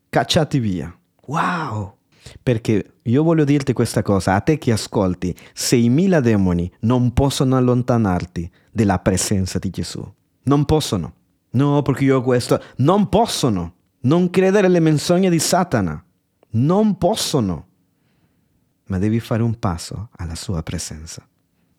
[0.08, 0.96] cacciati via.
[1.26, 1.96] Wow!
[2.40, 8.48] Perché io voglio dirti questa cosa, a te che ascolti, 6.000 demoni non possono allontanarti
[8.70, 10.08] dalla presenza di Gesù.
[10.44, 11.14] Non possono.
[11.50, 12.62] No, perché io ho questo.
[12.76, 13.74] Non possono.
[14.00, 16.02] Non credere alle menzogne di Satana.
[16.50, 17.68] Non possono
[18.88, 21.26] ma devi fare un passo alla sua presenza.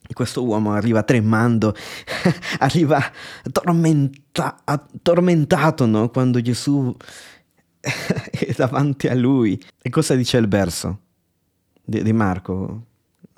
[0.07, 1.75] E questo uomo arriva tremando,
[2.59, 2.99] arriva
[3.51, 4.63] tormenta,
[5.03, 6.09] tormentato no?
[6.09, 6.95] quando Gesù
[7.79, 9.61] è davanti a lui.
[9.81, 11.01] E cosa dice il verso
[11.83, 12.85] di, di Marco,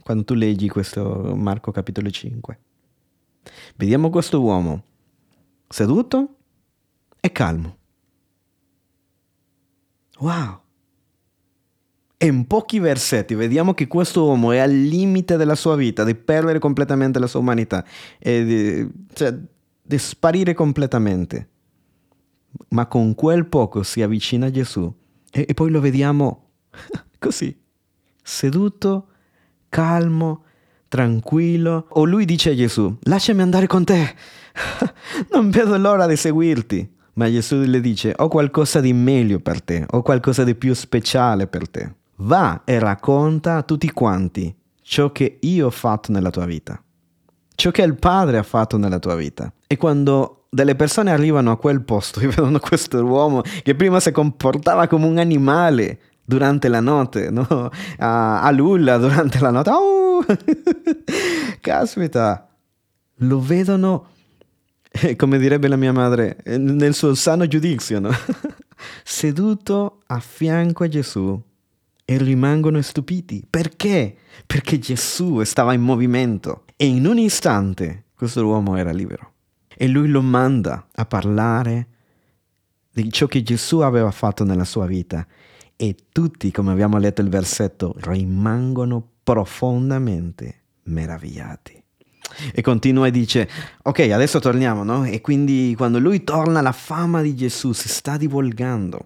[0.01, 2.59] quando tu leggi questo Marco capitolo 5?
[3.75, 4.83] Vediamo questo uomo
[5.71, 6.36] seduto
[7.19, 7.77] e calmo.
[10.19, 10.60] Wow!
[12.19, 16.60] In pochi versetti vediamo che questo uomo è al limite della sua vita, di perdere
[16.60, 17.84] completamente la sua umanità,
[18.19, 19.36] di, cioè,
[19.81, 21.49] di sparire completamente.
[22.69, 24.93] Ma con quel poco si avvicina a Gesù
[25.31, 26.49] e, e poi lo vediamo
[27.17, 27.57] così,
[28.21, 29.07] seduto,
[29.69, 30.43] calmo,
[30.91, 31.86] tranquillo.
[31.91, 34.13] O lui dice a Gesù, lasciami andare con te,
[35.32, 36.99] non vedo l'ora di seguirti.
[37.13, 41.47] Ma Gesù le dice, ho qualcosa di meglio per te, ho qualcosa di più speciale
[41.47, 46.45] per te va e racconta a tutti quanti ciò che io ho fatto nella tua
[46.45, 46.82] vita,
[47.56, 49.51] ciò che il Padre ha fatto nella tua vita.
[49.67, 54.12] E quando delle persone arrivano a quel posto e vedono questo uomo che prima si
[54.12, 57.69] comportava come un animale durante la notte, no?
[57.97, 60.25] a, a Lulla durante la notte, oh!
[61.60, 62.47] caspita,
[63.15, 64.07] lo vedono,
[65.15, 68.12] come direbbe la mia madre, nel suo sano giudizio, no?
[69.03, 71.41] seduto a fianco a Gesù
[72.03, 73.45] e rimangono stupiti.
[73.49, 74.17] Perché?
[74.45, 79.34] Perché Gesù stava in movimento e in un istante questo uomo era libero.
[79.75, 81.88] E lui lo manda a parlare
[82.91, 85.25] di ciò che Gesù aveva fatto nella sua vita
[85.81, 91.81] e tutti, come abbiamo letto il versetto, rimangono profondamente meravigliati.
[92.53, 93.49] E continua e dice,
[93.81, 95.05] ok, adesso torniamo, no?
[95.05, 99.05] E quindi quando lui torna la fama di Gesù si sta divulgando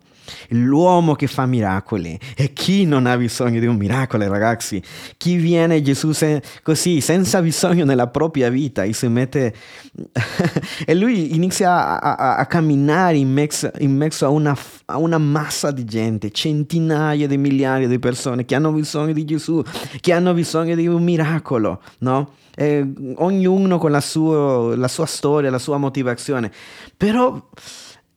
[0.50, 2.18] l'uomo che fa miracoli.
[2.36, 4.82] E chi non ha bisogno di un miracolo, ragazzi?
[5.18, 9.54] Chi viene Gesù se, così, senza bisogno nella propria vita e si mette...
[10.86, 15.18] e lui inizia a, a, a camminare in mezzo, in mezzo a, una, a una
[15.18, 19.64] massa di gente, centinaia di migliaia di persone che hanno bisogno di Gesù,
[20.02, 22.30] che hanno bisogno di un miracolo, no?
[22.58, 26.52] Eh, ognuno con la sua, la sua, storia, la sua motivazione.
[26.96, 27.50] Però,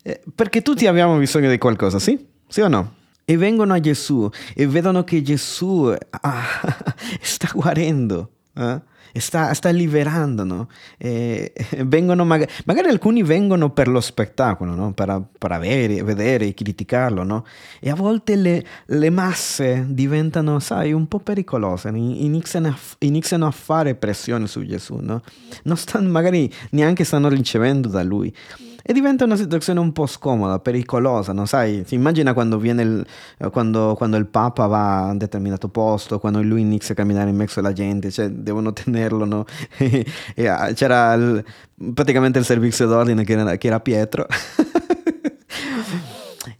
[0.02, 2.26] eh, perché tutti abbiamo bisogno di qualcosa, sì?
[2.46, 2.94] Sì o no?
[3.24, 6.44] E vengono a Gesù e vedono che Gesù ah,
[7.20, 8.30] sta guarendo.
[8.54, 8.80] Eh?
[9.20, 10.68] sta, sta liberando, no?
[10.96, 11.52] E
[11.84, 14.92] vengono magari, alcuni vengono per lo spettacolo, no?
[14.92, 17.44] per, per avere, vedere e criticarlo, no?
[17.80, 23.50] E a volte le, le, masse diventano, sai, un po' pericolose, iniziano a, iniziano a
[23.50, 25.22] fare pressione su Gesù, no?
[25.64, 28.34] Non stanno, magari neanche stanno ricevendo da lui.
[28.82, 31.46] E diventa una situazione un po' scomoda, pericolosa, no?
[31.46, 33.06] Sai, si immagina quando, viene il,
[33.50, 37.36] quando, quando il Papa va a un determinato posto, quando lui inizia a camminare in
[37.36, 39.44] mezzo alla gente, cioè devono tenerlo, no?
[39.76, 41.44] e, ah, c'era il,
[41.92, 44.26] praticamente il servizio d'ordine che era, che era Pietro.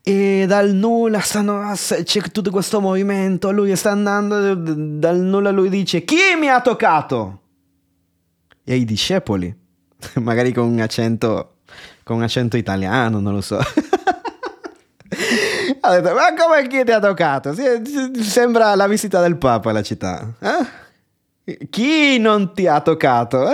[0.02, 6.02] e dal nulla stanno, c'è tutto questo movimento, lui sta andando, dal nulla lui dice
[6.02, 7.42] chi mi ha toccato?
[8.64, 9.54] E i discepoli,
[10.20, 11.52] magari con un accento
[12.09, 13.59] con accento italiano, non lo so.
[15.81, 17.55] ha detto, ma come chi ti ha toccato?
[18.18, 20.33] Sembra la visita del Papa alla città.
[20.38, 21.66] Eh?
[21.68, 23.44] Chi non ti ha toccato?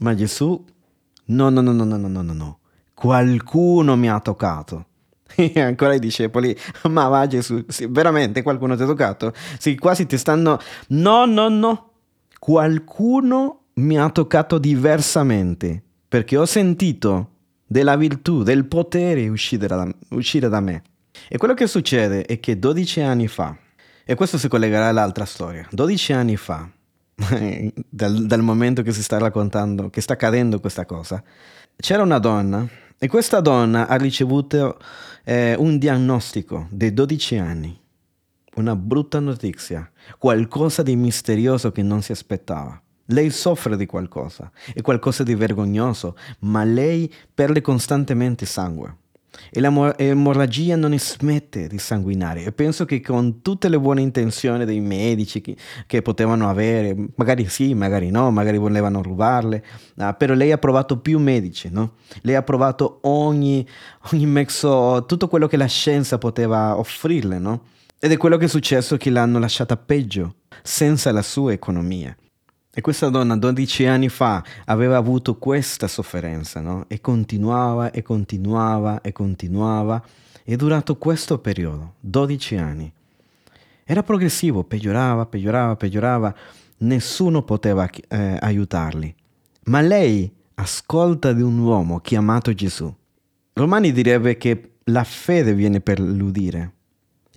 [0.00, 0.62] ma Gesù,
[1.24, 2.58] no, no, no, no, no, no, no, no.
[2.92, 4.84] Qualcuno mi ha toccato.
[5.38, 9.32] E ancora i discepoli, ma va Gesù, sì, veramente qualcuno ti ha toccato?
[9.58, 10.58] Sì, quasi ti stanno...
[10.88, 11.90] No, no, no.
[12.38, 17.30] Qualcuno mi ha toccato diversamente perché ho sentito
[17.66, 20.82] della virtù, del potere uscire da, uscire da me.
[21.28, 23.56] E quello che succede è che 12 anni fa,
[24.04, 26.68] e questo si collegherà all'altra storia, 12 anni fa,
[27.88, 31.22] dal, dal, momento che si sta raccontando, che sta accadendo questa cosa,
[31.76, 32.66] c'era una donna
[32.98, 34.78] e questa donna ha ricevuto
[35.24, 37.78] eh, un diagnostico di 12 anni,
[38.56, 42.80] una brutta notizia, qualcosa di misterioso che non si aspettava.
[43.06, 48.96] Lei soffre di qualcosa, è qualcosa di vergognoso, ma lei perde costantemente sangue.
[49.50, 54.80] E l'emorragia non smette di sanguinare e penso che con tutte le buone intenzioni dei
[54.80, 59.64] medici che, che potevano avere, magari sì, magari no, magari volevano rubarle,
[59.96, 61.96] uh, però lei ha provato più medici, no?
[62.22, 63.66] Lei ha provato ogni,
[64.12, 67.62] ogni mezzo, tutto quello che la scienza poteva offrirle, no?
[67.98, 72.16] Ed è quello che è successo che l'hanno lasciata peggio, senza la sua economia.
[72.78, 76.84] E questa donna 12 anni fa aveva avuto questa sofferenza, no?
[76.88, 80.04] E continuava e continuava e continuava.
[80.44, 82.92] E durato questo periodo, 12 anni,
[83.82, 86.34] era progressivo, peggiorava, peggiorava, peggiorava.
[86.80, 89.14] Nessuno poteva eh, aiutarli.
[89.64, 92.94] Ma lei ascolta di un uomo chiamato Gesù.
[93.54, 96.72] Romani direbbe che la fede viene per l'udire.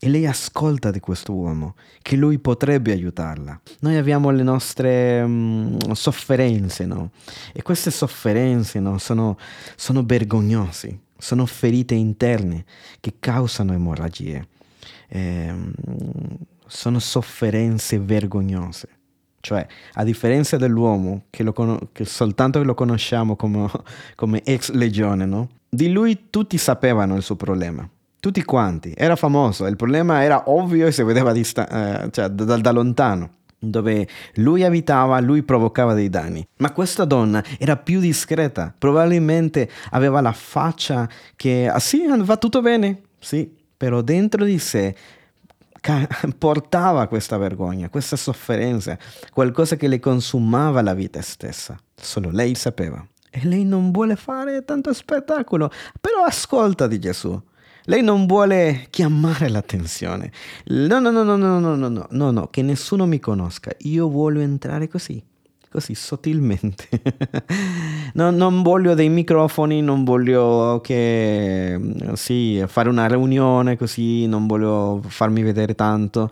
[0.01, 3.59] E lei ascolta di questo uomo, che lui potrebbe aiutarla.
[3.81, 7.11] Noi abbiamo le nostre um, sofferenze, no?
[7.51, 8.97] E queste sofferenze, no?
[8.97, 9.37] Sono,
[9.75, 12.63] sono vergognose, sono ferite interne
[13.01, 14.47] che causano emorragie.
[15.09, 15.53] Eh,
[16.65, 18.87] sono sofferenze vergognose.
[19.41, 23.69] Cioè, a differenza dell'uomo, che, con- che soltanto lo conosciamo come,
[24.15, 25.49] come ex legione, no?
[25.67, 27.87] Di lui tutti sapevano il suo problema
[28.19, 28.93] tutti quanti.
[28.95, 33.37] Era famoso, il problema era ovvio e si vedeva dista- eh, cioè, da, da lontano
[33.59, 36.45] dove lui abitava, lui provocava dei danni.
[36.57, 42.61] Ma questa donna era più discreta, probabilmente aveva la faccia che, ah sì, va tutto
[42.61, 44.95] bene, sì, però dentro di sé
[46.37, 48.97] portava questa vergogna, questa sofferenza,
[49.31, 51.77] qualcosa che le consumava la vita stessa.
[51.95, 53.05] Solo lei sapeva.
[53.31, 55.69] E lei non vuole fare tanto spettacolo,
[56.01, 57.39] però ascolta di Gesù.
[57.89, 60.31] Lei non vuole chiamare l'attenzione.
[60.65, 63.71] No, no, no, no, no, no, no, no, no, che nessuno mi conosca.
[63.79, 65.19] Io voglio entrare così,
[65.71, 66.87] così sottilmente.
[68.13, 71.79] no, non voglio dei microfoni, non voglio che,
[72.13, 76.29] sì, fare una riunione così, non voglio farmi vedere tanto.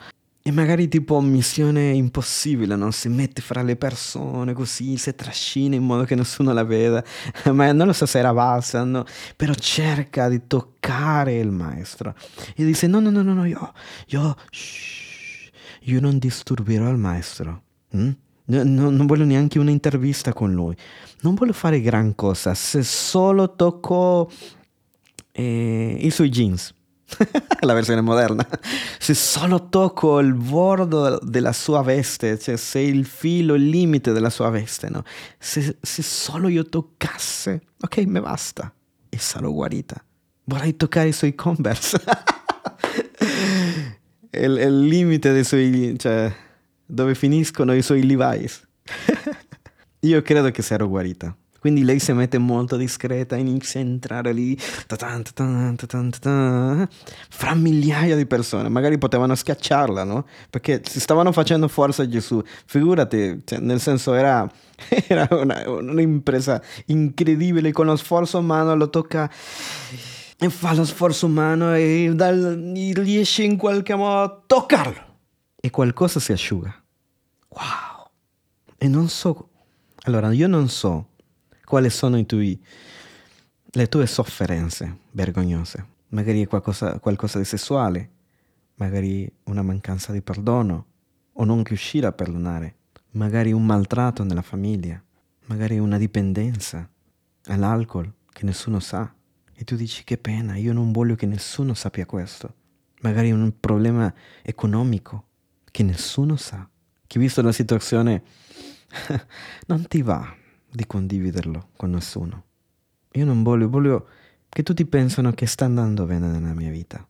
[0.47, 5.83] E magari tipo missione impossibile, non si mette fra le persone così, si trascina in
[5.83, 7.03] modo che nessuno la veda.
[7.51, 9.03] Ma non lo so se era valsa, no?
[9.35, 12.15] però cerca di toccare il maestro.
[12.55, 13.73] E dice no, no, no, no, no io,
[14.05, 15.49] io, shh,
[15.81, 17.63] io non disturberò il maestro.
[17.97, 18.09] Mm?
[18.45, 20.77] No, no, non voglio neanche un'intervista con lui.
[21.23, 22.53] Non voglio fare gran cosa.
[22.53, 24.31] Se solo tocco
[25.33, 26.73] eh, i suoi jeans.
[27.61, 28.45] la versione moderna.
[28.99, 34.29] Se solo tocco il bordo della sua veste, cioè se il filo, il limite della
[34.29, 35.03] sua veste, no?
[35.37, 38.71] Se, se solo io toccasse, ok, mi basta.
[39.09, 40.01] E sarò guarita.
[40.43, 42.01] Vorrei toccare i suoi Converse.
[44.31, 46.33] il, il limite dei suoi, cioè,
[46.85, 48.65] dove finiscono i suoi Levi's.
[50.01, 51.35] io credo che sarò guarita.
[51.67, 54.57] Quindi lei si mette molto discreta, inizia a entrare lì,
[57.27, 58.69] fra migliaia di persone.
[58.69, 60.25] Magari potevano schiacciarla, no?
[60.49, 62.41] Perché si stavano facendo forza a Gesù.
[62.65, 64.49] Figurati, cioè, nel senso era,
[65.09, 67.73] era una, un'impresa incredibile.
[67.73, 69.29] Con lo sforzo umano lo tocca
[70.39, 72.61] e fa lo sforzo umano e dal,
[72.93, 75.05] riesce in qualche modo a toccarlo.
[75.59, 76.73] E qualcosa si asciuga.
[77.49, 78.09] Wow!
[78.77, 79.49] E non so...
[80.05, 81.07] Allora, io non so
[81.67, 82.57] quali sono tuoi,
[83.71, 85.95] le tue sofferenze vergognose.
[86.09, 88.09] Magari qualcosa, qualcosa di sessuale,
[88.75, 90.85] magari una mancanza di perdono
[91.33, 92.75] o non riuscire a perdonare,
[93.11, 95.03] magari un maltratto nella famiglia,
[95.47, 96.89] magari una dipendenza
[97.47, 99.13] all'alcol che nessuno sa.
[99.53, 102.53] E tu dici che pena, io non voglio che nessuno sappia questo.
[103.01, 105.25] Magari un problema economico
[105.69, 106.65] che nessuno sa,
[107.05, 108.23] che visto la situazione
[109.67, 110.45] non ti va
[110.77, 112.43] di condividerlo con nessuno.
[113.13, 114.07] Io non voglio, voglio
[114.47, 117.05] che tutti pensano che sta andando bene nella mia vita.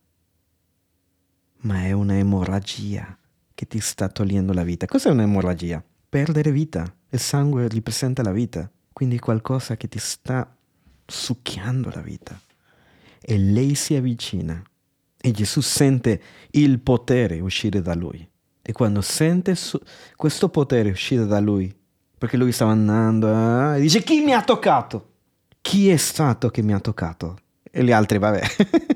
[1.59, 3.17] Ma è una emorragia
[3.53, 4.85] che ti sta togliendo la vita.
[4.85, 5.83] Cos'è un'emorragia?
[6.07, 6.95] Perdere vita.
[7.09, 8.71] Il sangue rappresenta la vita.
[8.93, 10.55] Quindi qualcosa che ti sta
[11.05, 12.39] succhiando la vita.
[13.19, 14.63] E lei si avvicina.
[15.19, 18.25] E Gesù sente il potere uscire da lui.
[18.61, 19.81] E quando sente su-
[20.15, 21.73] questo potere uscire da lui,
[22.17, 23.27] perché lui stava andando
[23.73, 25.09] eh, e dice chi mi ha toccato?
[25.61, 27.37] Chi è stato che mi ha toccato?
[27.69, 28.41] E gli altri, vabbè.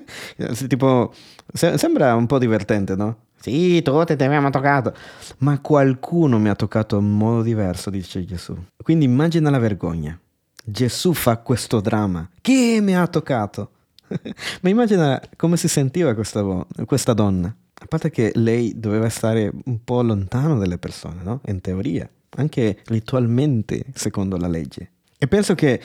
[0.67, 1.13] tipo,
[1.53, 3.17] se- sembra un po' divertente, no?
[3.39, 4.95] Sì, tutti ti abbiamo toccato.
[5.39, 8.55] Ma qualcuno mi ha toccato in modo diverso, dice Gesù.
[8.81, 10.17] Quindi immagina la vergogna.
[10.63, 12.27] Gesù fa questo dramma.
[12.41, 13.71] Chi mi ha toccato?
[14.61, 16.43] Ma immagina come si sentiva questa,
[16.85, 17.53] questa donna.
[17.73, 21.41] A parte che lei doveva stare un po' lontano dalle persone, no?
[21.45, 22.07] In teoria
[22.37, 24.91] anche ritualmente secondo la legge.
[25.17, 25.81] E penso che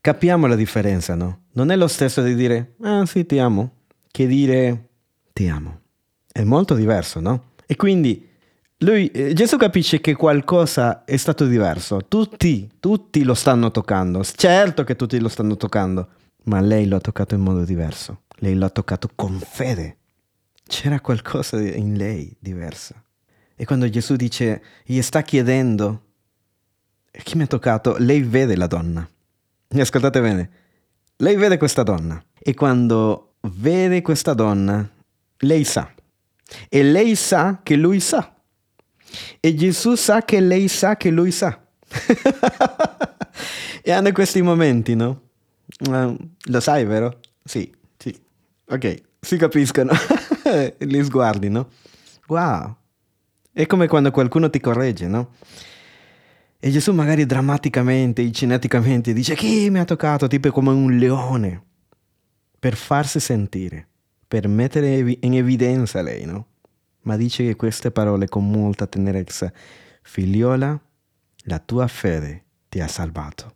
[0.00, 1.44] capiamo la differenza, no?
[1.52, 3.72] Non è lo stesso di dire, ah sì, ti amo,
[4.10, 4.88] che dire
[5.32, 5.80] ti amo.
[6.30, 7.52] È molto diverso, no?
[7.66, 8.28] E quindi
[8.78, 12.04] lui, eh, Gesù capisce che qualcosa è stato diverso.
[12.06, 14.22] Tutti, tutti lo stanno toccando.
[14.22, 16.08] Certo che tutti lo stanno toccando,
[16.44, 18.22] ma lei lo ha toccato in modo diverso.
[18.38, 19.96] Lei lo ha toccato con fede.
[20.66, 22.94] C'era qualcosa in lei diverso.
[23.56, 26.02] E quando Gesù dice, gli sta chiedendo,
[27.10, 27.96] chi mi ha toccato?
[27.98, 29.08] Lei vede la donna.
[29.76, 30.50] Ascoltate bene,
[31.16, 32.22] lei vede questa donna.
[32.38, 34.88] E quando vede questa donna,
[35.38, 35.92] lei sa.
[36.68, 38.34] E lei sa che lui sa.
[39.40, 41.60] E Gesù sa che lei sa che lui sa.
[43.82, 45.22] e hanno questi momenti, no?
[45.88, 47.20] Uh, lo sai, vero?
[47.44, 48.16] Sì, sì.
[48.66, 49.92] Ok, si capiscono.
[50.78, 51.70] Gli sguardi, no?
[52.26, 52.76] Wow.
[53.56, 55.34] È come quando qualcuno ti corregge, no?
[56.58, 61.62] E Gesù magari drammaticamente, cineticamente dice chi mi ha toccato, tipo come un leone,
[62.58, 63.86] per farsi sentire,
[64.26, 66.46] per mettere in evidenza lei, no?
[67.02, 69.52] Ma dice che queste parole con molta tenerezza,
[70.02, 70.76] figliola,
[71.44, 73.54] la tua fede ti ha salvato.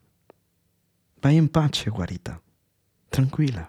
[1.20, 2.40] Vai in pace, guarita,
[3.08, 3.68] tranquilla.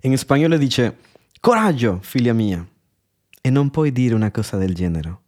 [0.00, 0.96] In spagnolo dice,
[1.40, 2.66] coraggio, figlia mia.
[3.42, 5.24] E non puoi dire una cosa del genere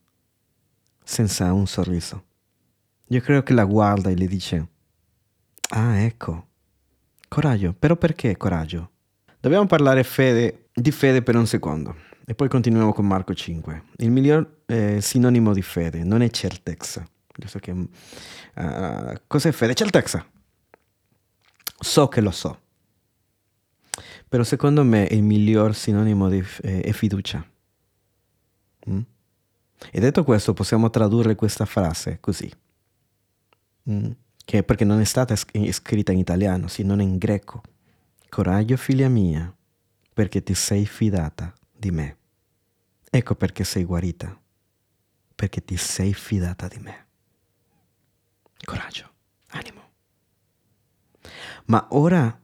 [1.08, 2.24] senza un sorriso.
[3.06, 4.68] Io credo che la guarda e le dice,
[5.70, 6.48] ah ecco,
[7.28, 8.90] coraggio, però perché coraggio?
[9.40, 13.84] Dobbiamo parlare fede, di fede per un secondo e poi continuiamo con Marco 5.
[13.96, 17.08] Il miglior eh, sinonimo di fede non è certezza.
[17.46, 19.72] So che, uh, cos'è fede?
[19.72, 20.26] Certezza.
[21.80, 22.60] So che lo so.
[24.28, 27.42] Però secondo me il miglior sinonimo di, eh, è fiducia.
[28.90, 29.00] Mm?
[29.90, 32.50] E detto questo, possiamo tradurre questa frase così,
[33.90, 34.10] mm,
[34.44, 37.62] che perché non è stata scritta in italiano, sì, non in greco.
[38.28, 39.54] Coraggio, figlia mia,
[40.12, 42.16] perché ti sei fidata di me.
[43.10, 44.38] Ecco perché sei guarita,
[45.34, 47.06] perché ti sei fidata di me.
[48.64, 49.10] Coraggio,
[49.48, 49.90] animo.
[51.66, 52.38] Ma ora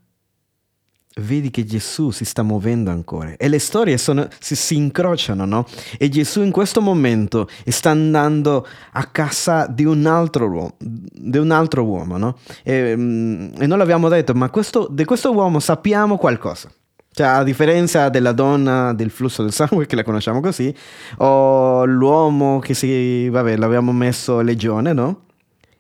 [1.20, 5.66] vedi che Gesù si sta muovendo ancora e le storie sono, si, si, incrociano, no?
[5.96, 11.50] E Gesù in questo momento sta andando a casa di un altro uomo, di un
[11.52, 12.38] altro uomo no?
[12.62, 16.70] E, mm, e non l'abbiamo detto, ma questo, di questo uomo sappiamo qualcosa.
[17.16, 20.74] Cioè, a differenza della donna del flusso del sangue, che la conosciamo così,
[21.18, 25.26] o l'uomo che si, vabbè, l'abbiamo messo legione, no?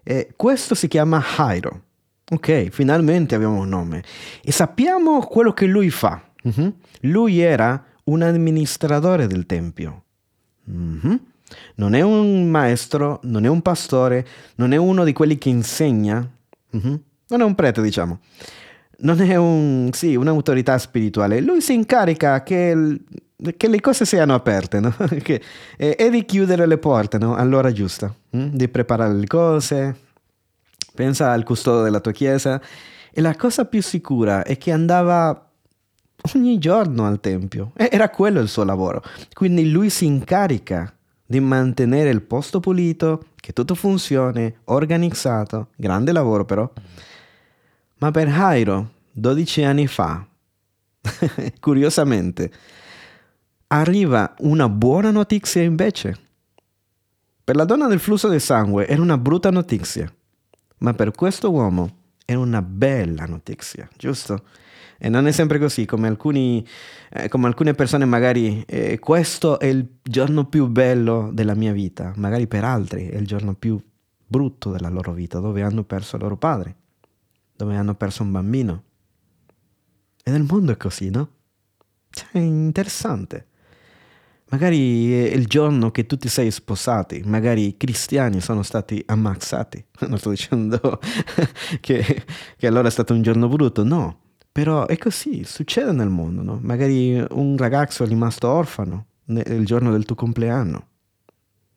[0.04, 1.83] E questo si chiama Jairo.
[2.30, 4.02] Ok, finalmente abbiamo un nome.
[4.42, 6.22] E sappiamo quello che lui fa.
[6.42, 6.74] Uh-huh.
[7.02, 10.02] Lui era un amministratore del Tempio.
[10.64, 11.20] Uh-huh.
[11.76, 16.26] Non è un maestro, non è un pastore, non è uno di quelli che insegna.
[16.70, 17.00] Uh-huh.
[17.28, 18.20] Non è un prete, diciamo
[19.04, 21.40] non è un, sì, un'autorità spirituale.
[21.40, 23.00] Lui si incarica che,
[23.56, 24.94] che le cose siano aperte, no?
[25.22, 25.40] che,
[25.76, 27.34] e, e, di chiudere le porte no?
[27.34, 28.48] all'ora giusta, hm?
[28.48, 29.96] di preparare le cose.
[30.94, 32.60] Pensa al custode della tua chiesa.
[33.10, 35.50] E la cosa più sicura è che andava
[36.34, 37.72] ogni giorno al tempio.
[37.74, 39.02] Era quello il suo lavoro.
[39.32, 40.92] Quindi lui si incarica
[41.26, 45.68] di mantenere il posto pulito, che tutto funzioni, organizzato.
[45.76, 46.70] Grande lavoro però.
[47.98, 50.24] Ma per Jairo, 12 anni fa,
[51.60, 52.52] curiosamente,
[53.68, 56.18] arriva una buona notizia invece.
[57.44, 60.10] Per la donna del flusso di sangue era una brutta notizia,
[60.84, 64.44] ma per questo uomo era una bella notizia, giusto?
[64.98, 66.66] E non è sempre così, come, alcuni,
[67.10, 72.12] eh, come alcune persone magari eh, questo è il giorno più bello della mia vita,
[72.16, 73.78] magari per altri è il giorno più
[74.26, 76.76] brutto della loro vita, dove hanno perso il loro padre
[77.56, 78.82] dove hanno perso un bambino.
[80.22, 81.28] E nel mondo è così, no?
[82.10, 83.48] Cioè, è interessante.
[84.50, 89.84] Magari è il giorno che tu ti sei sposati, magari i cristiani sono stati ammazzati.
[90.06, 90.80] Non sto dicendo
[91.80, 92.24] che,
[92.56, 94.20] che allora è stato un giorno brutto, no.
[94.52, 96.60] Però è così, succede nel mondo, no?
[96.62, 100.88] Magari un ragazzo è rimasto orfano il giorno del tuo compleanno.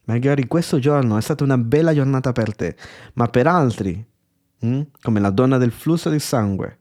[0.03, 2.76] Magari questo giorno è stata una bella giornata per te,
[3.13, 4.05] ma per altri
[4.65, 4.82] mm?
[5.01, 6.78] come la donna del flusso di sangue,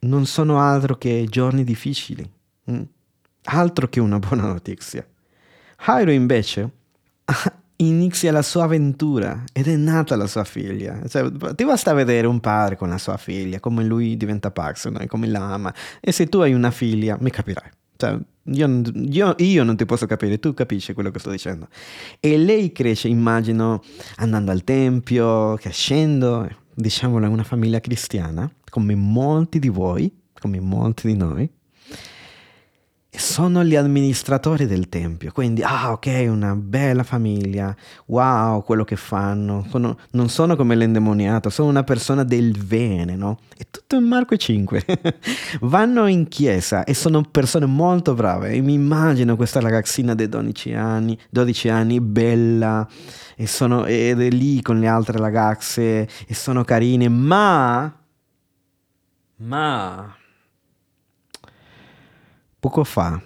[0.00, 2.28] non sono altro che giorni difficili,
[2.70, 2.82] mm?
[3.44, 5.06] altro che una buona notizia.
[5.86, 6.70] Jairo invece
[7.76, 11.06] inizia la sua avventura ed è nata la sua figlia.
[11.06, 15.04] Cioè, ti basta vedere un padre con la sua figlia, come lui diventa pazzo, no?
[15.06, 15.74] come la ama.
[16.00, 17.70] E se tu hai una figlia, mi capirai.
[17.96, 21.68] Cioè, io, io, io, non ti posso capire, tu capisci quello che sto dicendo.
[22.18, 23.82] E lei cresce, immagino,
[24.16, 30.10] andando al tempio, crescendo, diciamolo, una famiglia cristiana, come molti di voi,
[30.40, 31.50] come molti di noi,
[33.18, 37.74] sono gli amministratori del tempio, quindi, ah ok, una bella famiglia,
[38.06, 43.38] wow, quello che fanno, sono, non sono come l'endemoniato, sono una persona del bene, no?
[43.56, 44.84] E tutto in Marco 5.
[45.62, 50.74] Vanno in chiesa e sono persone molto brave e mi immagino questa ragazzina di 12
[50.74, 52.86] anni, 12 anni bella,
[53.36, 57.98] e sono, ed è lì con le altre ragazze e sono carine, ma...
[59.36, 60.14] Ma
[62.64, 63.20] Poco fa,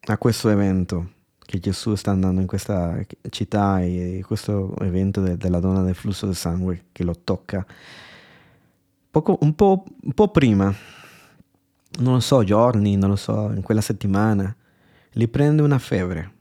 [0.00, 2.98] a questo evento che Gesù sta andando in questa
[3.30, 7.64] città e questo evento de- della donna del flusso del sangue che lo tocca,
[9.12, 10.74] poco, un, po', un po' prima,
[12.00, 14.52] non lo so, giorni, non lo so, in quella settimana,
[15.12, 16.32] gli prende una febbre.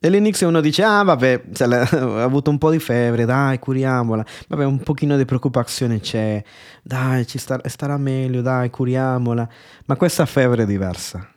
[0.00, 4.24] E all'inizio uno dice, ah vabbè, ha avuto un po' di febbre, dai, curiamola.
[4.46, 6.42] Vabbè, un pochino di preoccupazione c'è,
[6.82, 9.48] dai, ci star- starà meglio, dai, curiamola.
[9.86, 11.28] Ma questa febbre è diversa.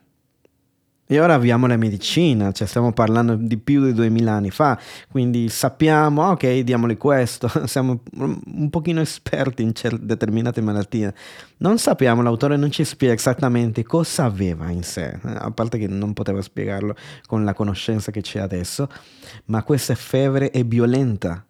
[1.12, 5.50] E ora abbiamo la medicina, cioè stiamo parlando di più di 2000 anni fa, quindi
[5.50, 11.14] sappiamo, ok, diamole questo, siamo un pochino esperti in cer- determinate malattie.
[11.58, 16.14] Non sappiamo, l'autore non ci spiega esattamente cosa aveva in sé, a parte che non
[16.14, 16.96] poteva spiegarlo
[17.26, 18.88] con la conoscenza che c'è adesso,
[19.48, 21.46] ma questa febbre è violenta,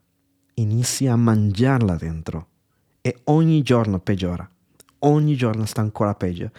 [0.55, 2.47] inizia a mangiarla dentro
[2.99, 4.49] e ogni giorno peggiora,
[5.01, 6.49] ogni giorno sta ancora peggio.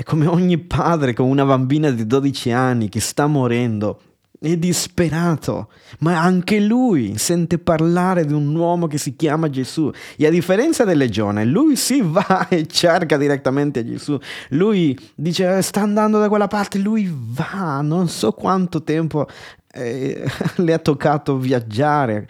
[0.00, 4.00] È come ogni padre con una bambina di 12 anni che sta morendo.
[4.40, 9.90] È disperato, ma anche lui sente parlare di un uomo che si chiama Gesù.
[10.16, 14.18] E a differenza del legione, lui si va e cerca direttamente Gesù.
[14.52, 19.26] Lui dice, eh, sta andando da quella parte, lui va, non so quanto tempo
[19.70, 20.24] eh,
[20.56, 22.26] le ha toccato viaggiare.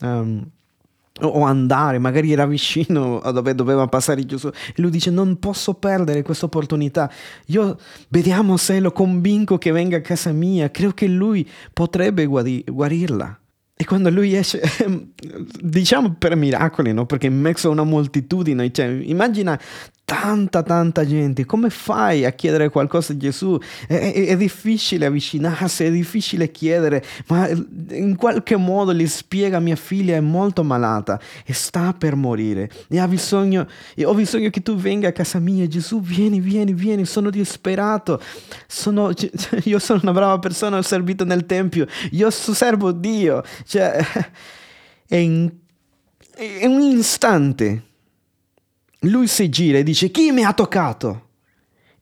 [0.00, 0.44] Um,
[1.26, 5.74] o andare, magari era vicino a dove doveva passare Gesù e lui dice non posso
[5.74, 7.10] perdere questa opportunità,
[7.46, 12.64] io vediamo se lo convinco che venga a casa mia, credo che lui potrebbe guari-
[12.66, 13.36] guarirla.
[13.74, 14.60] E quando lui esce,
[15.60, 17.04] diciamo per miracoli, no?
[17.04, 19.58] perché in mezzo a una moltitudine, cioè, immagina
[20.12, 23.58] tanta tanta gente, come fai a chiedere qualcosa a Gesù?
[23.86, 29.74] È, è, è, difficile avvicinarsi, è difficile chiedere, ma in qualche modo gli spiega mia
[29.74, 34.60] figlia è molto malata e sta per morire e ha bisogno, e ho bisogno che
[34.60, 38.20] tu venga a casa mia, Gesù vieni, vieni, vieni, sono disperato,
[38.66, 39.12] sono,
[39.64, 43.96] io sono una brava persona, ho servito nel Tempio, io servo Dio, cioè
[45.08, 45.50] è, in,
[46.34, 47.84] è un istante
[49.02, 51.28] lui si gira e dice chi mi ha toccato?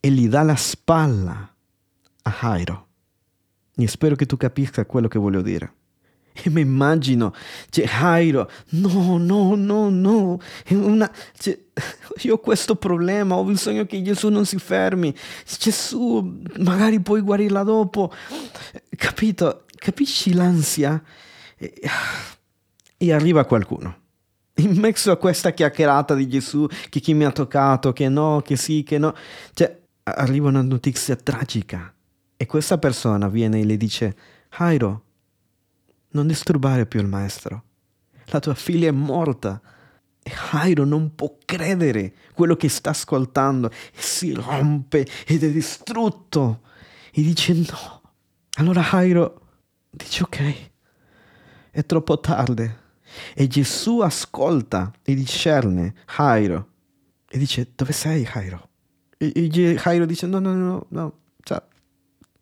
[0.01, 1.55] E gli dà la spalla
[2.23, 2.87] a Jairo.
[3.75, 5.75] E spero che tu capisca quello che voglio dire.
[6.33, 7.35] E mi immagino,
[7.71, 10.39] cioè, Jairo, no, no, no, no,
[10.69, 11.59] una, cioè,
[12.23, 15.15] io ho questo problema, ho bisogno che Gesù non si fermi,
[15.59, 18.13] Gesù magari puoi guarirla dopo,
[18.97, 19.65] capito?
[19.75, 21.03] Capisci l'ansia?
[21.57, 21.75] E,
[22.97, 24.00] e arriva qualcuno
[24.61, 28.57] in mezzo a questa chiacchierata di Gesù, che chi mi ha toccato, che no, che
[28.57, 29.15] sì, che no,
[29.55, 31.93] cioè arriva una notizia tragica
[32.37, 34.17] e questa persona viene e le dice,
[34.51, 35.05] Jairo,
[36.13, 37.65] non disturbare più il maestro,
[38.27, 39.61] la tua figlia è morta.
[40.23, 46.61] E Jairo non può credere quello che sta ascoltando si rompe ed è distrutto
[47.11, 48.03] e dice no.
[48.59, 49.41] Allora Jairo
[49.91, 50.71] dice ok,
[51.71, 52.71] è troppo tardi
[53.35, 56.69] e Gesù ascolta e discerne Jairo
[57.29, 58.69] e dice dove sei Jairo?
[59.17, 61.63] E, e Jairo dice no, no, no, no, cioè,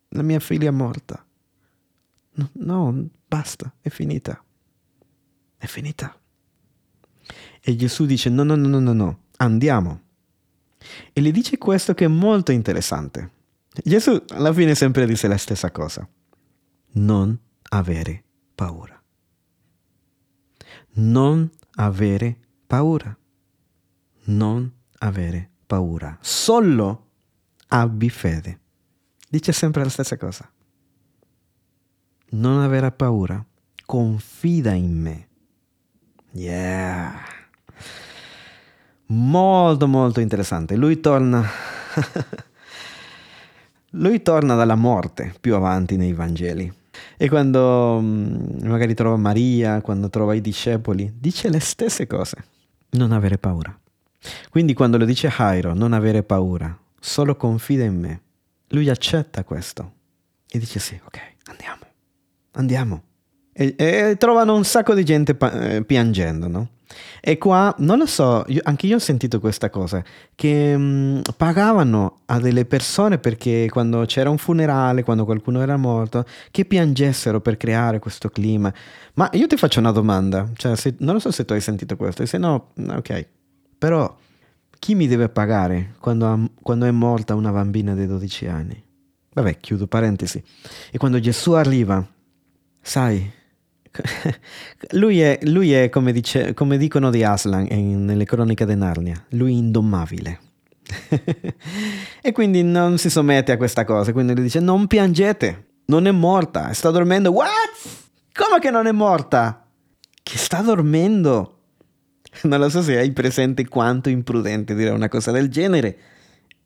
[0.09, 1.23] la mia figlia è morta.
[2.31, 4.41] No, no, basta, è finita.
[5.57, 6.17] È finita.
[7.61, 10.01] E Gesù dice no, no, no, no, no, no, andiamo.
[11.11, 13.31] E le dice questo che è molto interessante.
[13.83, 16.07] Gesù alla fine sempre dice la stessa cosa.
[16.91, 17.37] Non
[17.69, 18.23] avere
[18.55, 18.98] paura
[20.99, 22.37] non avere
[22.67, 23.15] paura.
[24.25, 26.17] Non avere paura.
[26.21, 27.07] Solo
[27.67, 28.59] abbi fede.
[29.29, 30.49] Dice sempre la stessa cosa.
[32.31, 33.43] Non avere paura.
[33.85, 35.27] Confida in me.
[36.31, 37.13] Yeah.
[39.07, 40.75] Molto molto interessante.
[40.75, 41.43] Lui torna
[43.93, 46.71] Lui torna dalla morte più avanti nei Vangeli
[47.17, 52.37] e quando mm, magari trova Maria, quando trova i discepoli, dice le stesse cose.
[52.91, 53.77] Non avere paura.
[54.49, 58.21] Quindi quando lo dice Jairo, non avere paura, solo confida in me,
[58.69, 59.93] lui accetta questo
[60.49, 61.83] e dice sì, ok, andiamo,
[62.51, 63.03] andiamo.
[63.61, 66.69] E, e trovano un sacco di gente pa- eh, piangendo, no?
[67.19, 70.01] E qua, non lo so, io, anche io ho sentito questa cosa,
[70.33, 75.75] che mh, mm, pagavano a delle persone perché quando c'era un funerale, quando qualcuno era
[75.75, 78.73] morto, che piangessero per creare questo clima.
[79.15, 81.97] Ma io ti faccio una domanda, cioè, se, non lo so se tu hai sentito
[81.97, 83.27] questo, e se no, ok,
[83.77, 84.15] però
[84.79, 88.81] chi mi deve pagare quando, quando è morta una bambina di 12 anni?
[89.33, 90.41] Vabbè, chiudo parentesi.
[90.91, 92.05] E quando Gesù arriva,
[92.81, 93.37] sai,
[94.91, 99.25] lui è, lui è come, dice, come, dicono di Aslan in, nelle cronache di Narnia,
[99.29, 100.39] lui è indomabile.
[102.21, 106.11] e quindi non si sommette a questa cosa, quindi lui dice non piangete, non è
[106.11, 107.31] morta, sta dormendo.
[107.31, 107.49] What?
[108.33, 109.65] Come che non è morta?
[110.21, 111.55] Che sta dormendo?
[112.43, 115.97] Non lo so se hai presente quanto imprudente dire una cosa del genere.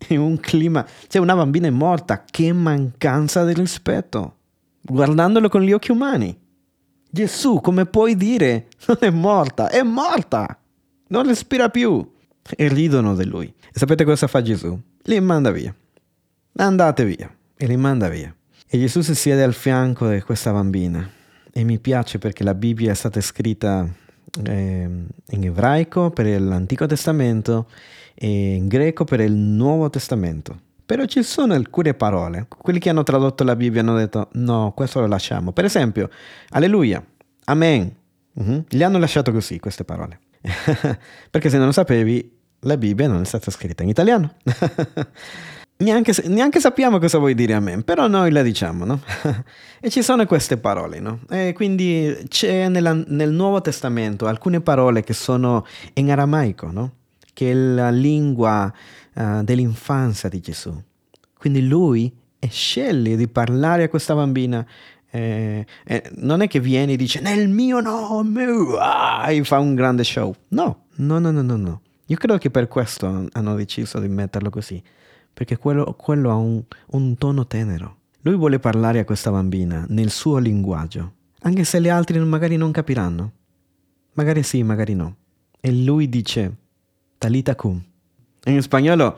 [0.10, 4.36] In un clima, cioè una bambina è morta, che mancanza di rispetto,
[4.82, 6.38] guardandolo con gli occhi umani.
[7.16, 8.70] Gesù, come puoi dire?
[8.88, 10.60] Non è morta, è morta!
[11.10, 12.04] Non respira più!
[12.42, 13.46] E ridono di lui.
[13.46, 14.76] E sapete cosa fa Gesù?
[15.04, 15.74] Li manda via.
[16.56, 17.32] Andate via.
[17.56, 18.36] E li manda via.
[18.68, 21.08] E Gesù si siede al fianco di questa bambina.
[21.52, 23.88] E mi piace perché la Bibbia è stata scritta
[24.46, 24.90] eh,
[25.30, 27.68] in ebraico per l'Antico Testamento
[28.16, 30.60] e in greco per il Nuovo Testamento.
[30.94, 32.46] Però ci sono alcune parole.
[32.48, 35.52] Quelli che hanno tradotto la Bibbia hanno detto no, questo lo lasciamo.
[35.52, 36.08] Per esempio,
[36.50, 37.04] alleluia,
[37.46, 37.92] amen.
[38.34, 38.64] Uh-huh.
[38.70, 40.20] Gli hanno lasciato così queste parole.
[41.32, 44.36] Perché se non lo sapevi, la Bibbia non è stata scritta in italiano.
[45.78, 49.02] neanche, neanche, sappiamo cosa vuol dire amen, però noi la diciamo, no?
[49.82, 51.22] e ci sono queste parole, no?
[51.28, 55.66] E quindi c'è nella, nel Nuovo Testamento alcune parole che sono
[55.96, 56.92] in aramaico, no?
[57.34, 58.72] Che è la lingua
[59.16, 60.82] uh, dell'infanzia di Gesù.
[61.36, 62.16] Quindi lui
[62.48, 64.66] sceglie di parlare a questa bambina.
[65.10, 68.46] Eh, eh, non è che viene e dice nel mio nome
[68.80, 70.34] ah, e fa un grande show.
[70.50, 71.82] No, no, no, no, no, no.
[72.08, 74.82] Io credo che per questo hanno deciso di metterlo così,
[75.34, 77.98] perché quello, quello ha un, un tono tenero.
[78.22, 82.72] Lui vuole parlare a questa bambina nel suo linguaggio, anche se gli altri magari non
[82.72, 83.32] capiranno.
[84.14, 85.16] Magari sì, magari no.
[85.60, 86.56] E lui dice,
[87.24, 87.82] Talita cum,
[88.48, 89.18] In spagnolo,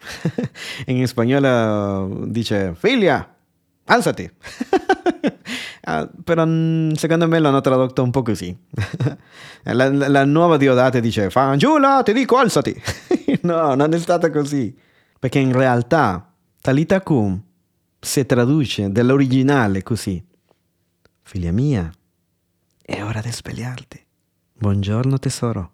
[0.86, 3.36] in spagnolo dice figlia,
[3.84, 4.30] alzati.
[5.84, 6.46] ah, però
[6.94, 8.56] secondo me l'hanno tradotto un po' così.
[9.64, 12.74] la, la, la, nuova Diodate dice fanciulla, ti dico alzati.
[13.42, 14.74] no, non è stata così.
[15.18, 16.32] Perché in realtà
[16.62, 17.38] Talita Cum
[18.00, 20.24] si traduce dall'originale così.
[21.20, 21.92] Figlia mia,
[22.80, 24.02] è ora di svegliarti.
[24.54, 25.72] Buongiorno tesoro.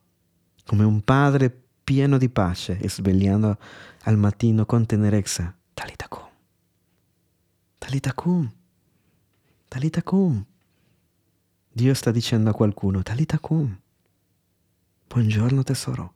[0.70, 1.50] Come un padre
[1.82, 3.58] pieno di pace e svegliando
[4.02, 5.52] al mattino con tenerezza.
[5.74, 6.28] Talita Cum.
[7.76, 8.52] Talita Cum.
[9.66, 10.46] Talita Cum.
[11.72, 13.76] Dio sta dicendo a qualcuno, Talita Cum.
[15.08, 16.14] Buongiorno tesoro.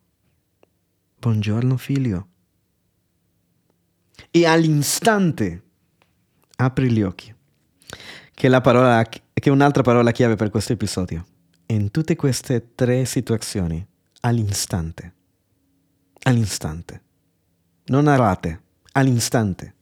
[1.18, 2.28] Buongiorno figlio.
[4.30, 5.62] E all'istante
[6.58, 7.34] apri gli occhi.
[8.32, 11.26] Che è, parola, che è un'altra parola chiave per questo episodio.
[11.66, 13.84] In tutte queste tre situazioni,
[14.24, 15.12] all'istante.
[16.22, 17.02] All'istante.
[17.86, 18.62] Non a rate,
[18.92, 19.74] all'istante.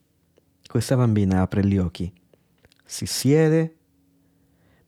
[0.67, 2.13] Questa bambina apre gli occhi,
[2.85, 3.77] si siede,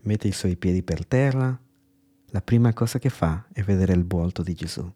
[0.00, 1.56] mette i suoi piedi per terra.
[2.30, 4.90] La prima cosa che fa è vedere il volto di Gesù.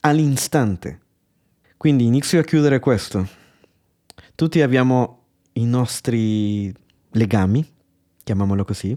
[0.00, 1.00] All'istante.
[1.76, 3.28] Quindi inizio a chiudere questo.
[4.34, 6.74] Tutti abbiamo i nostri
[7.10, 7.64] legami,
[8.24, 8.90] chiamiamolo così,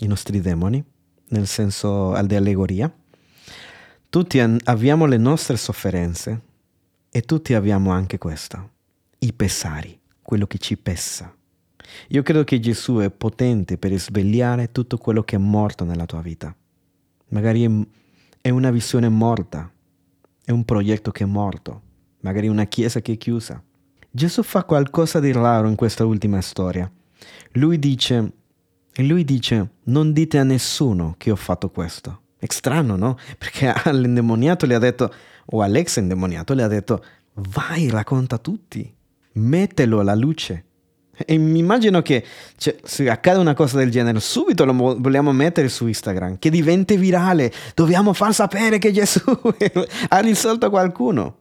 [0.00, 0.84] i nostri demoni,
[1.30, 2.92] nel senso di allegoria.
[4.10, 6.40] Tutti abbiamo le nostre sofferenze
[7.10, 8.70] e tutti abbiamo anche questo,
[9.18, 11.30] i pesari, quello che ci pesa.
[12.08, 16.22] Io credo che Gesù è potente per svegliare tutto quello che è morto nella tua
[16.22, 16.56] vita.
[17.28, 17.86] Magari
[18.40, 19.70] è una visione morta,
[20.42, 21.82] è un progetto che è morto,
[22.20, 23.62] magari una chiesa che è chiusa,
[24.10, 26.90] Gesù fa qualcosa di raro in questa ultima storia.
[27.52, 28.32] Lui dice,
[28.96, 32.22] lui dice, non dite a nessuno che ho fatto questo.
[32.38, 33.18] È strano, no?
[33.36, 35.12] Perché all'indemoniato le ha detto,
[35.46, 38.94] o all'ex indemoniato le ha detto, vai, racconta a tutti,
[39.32, 40.64] mettelo alla luce.
[41.26, 42.24] E mi immagino che
[42.56, 46.96] cioè, se accade una cosa del genere, subito lo vogliamo mettere su Instagram, che diventi
[46.96, 49.20] virale, dobbiamo far sapere che Gesù
[50.08, 51.38] ha risolto qualcuno.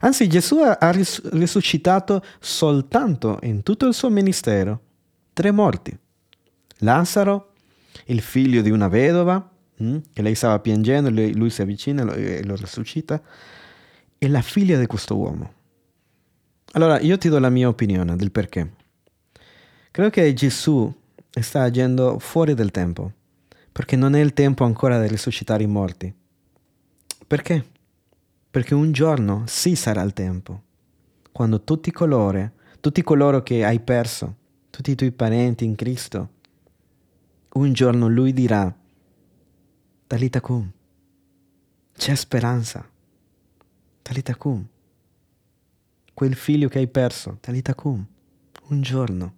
[0.00, 4.80] Anzi, Gesù ha risuscitato soltanto in tutto il suo ministero
[5.34, 5.96] tre morti.
[6.78, 7.52] Lazzaro,
[8.06, 12.56] il figlio di una vedova, mm, che lei stava piangendo, lui si avvicina e lo
[12.56, 13.22] risuscita,
[14.18, 15.52] e la figlia di questo uomo.
[16.72, 18.72] Allora, io ti do la mia opinione del perché.
[19.90, 20.92] Credo che Gesù
[21.28, 23.12] sta agendo fuori del tempo,
[23.70, 26.12] perché non è il tempo ancora di risuscitare i morti.
[27.26, 27.66] Perché?
[28.52, 30.60] perché un giorno sì sarà il tempo,
[31.32, 32.50] quando tutti coloro,
[32.80, 34.36] tutti coloro che hai perso,
[34.68, 36.28] tutti i tuoi parenti in Cristo,
[37.54, 38.70] un giorno lui dirà,
[40.12, 40.70] Talita cum,
[41.96, 42.86] c'è speranza,
[44.02, 44.62] Talita cum,
[46.12, 48.04] quel figlio che hai perso, Talita cum,
[48.68, 49.34] un giorno.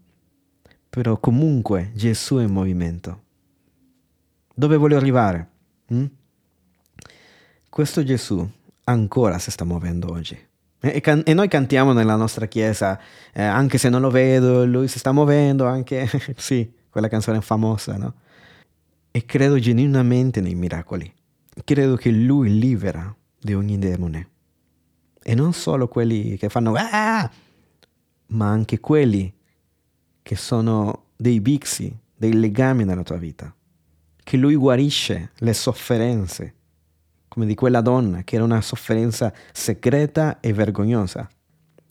[0.91, 3.23] Però comunque Gesù è in movimento.
[4.53, 5.49] Dove voglio arrivare?
[5.91, 6.07] Hm?
[7.71, 8.45] Questo Gesù
[8.83, 10.37] ancora si sta muovendo oggi.
[10.81, 12.99] E, can- e noi cantiamo nella nostra chiesa,
[13.33, 17.97] eh, anche se non lo vedo, lui si sta muovendo, anche, sì, quella canzone famosa,
[17.97, 18.15] no?
[19.17, 21.09] E credo genuinamente nei miracoli.
[21.63, 24.29] Credo che lui libera di ogni demone.
[25.23, 27.31] E non solo quelli che fanno ah!
[28.27, 29.33] ma anche quelli
[30.21, 33.55] che sono dei bixi, dei legami nella tua vita.
[34.21, 36.55] Che lui guarisce le sofferenze
[37.29, 41.31] come di quella donna che era una sofferenza segreta e vergognosa.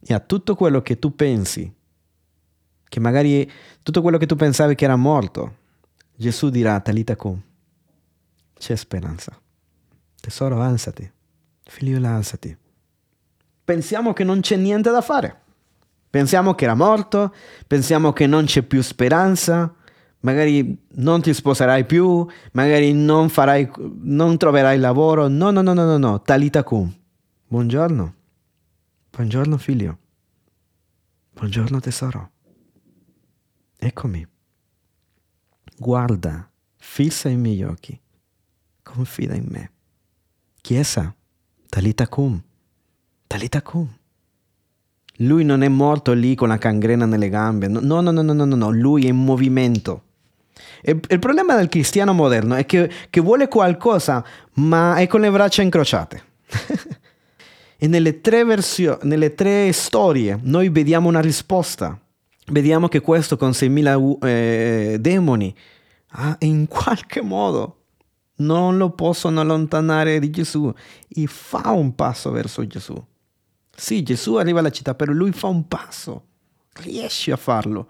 [0.02, 1.74] E a tutto quello che tu pensi,
[2.84, 3.50] che magari
[3.82, 5.62] tutto quello che tu pensavi che era morto,
[6.16, 7.42] Gesù dirà, Talita cum,
[8.54, 9.38] c'è speranza.
[10.20, 11.12] Tesoro, alzati.
[11.64, 12.56] Figlio, alzati.
[13.64, 15.42] Pensiamo che non c'è niente da fare.
[16.10, 17.34] Pensiamo che era morto,
[17.66, 19.74] pensiamo che non c'è più speranza,
[20.20, 23.70] magari non ti sposerai più, magari non, farai,
[24.02, 25.28] non troverai lavoro.
[25.28, 26.22] No, no, no, no, no, no.
[26.22, 26.94] Talita cum.
[27.48, 28.14] Buongiorno.
[29.10, 29.98] Buongiorno figlio.
[31.34, 32.30] Buongiorno tesoro.
[33.78, 34.28] Eccomi.
[35.84, 38.00] Guarda, fissa i miei occhi.
[38.84, 39.72] Confida in me.
[40.62, 41.14] Chiesa,
[41.68, 42.42] talita cum.
[43.28, 43.90] Talita cum.
[45.18, 47.68] Lui non è morto lì con la cangrena nelle gambe.
[47.68, 48.72] No, no, no, no, no, no, no.
[48.72, 50.04] Lui è in movimento.
[50.84, 54.24] Il, il problema del cristiano moderno è che, che vuole qualcosa,
[54.54, 56.24] ma è con le braccia incrociate.
[57.76, 62.00] e nelle tre, versioni, nelle tre storie noi vediamo una risposta.
[62.48, 65.54] Vediamo che questo con 6.000 eh, demoni
[66.16, 67.78] ha in qualche modo
[68.38, 70.72] non lo possono allontanare di Gesù
[71.08, 72.96] e fa un passo verso Gesù.
[73.76, 76.26] Sì, Gesù arriva alla città, però lui fa un passo,
[76.82, 77.90] riesce a farlo.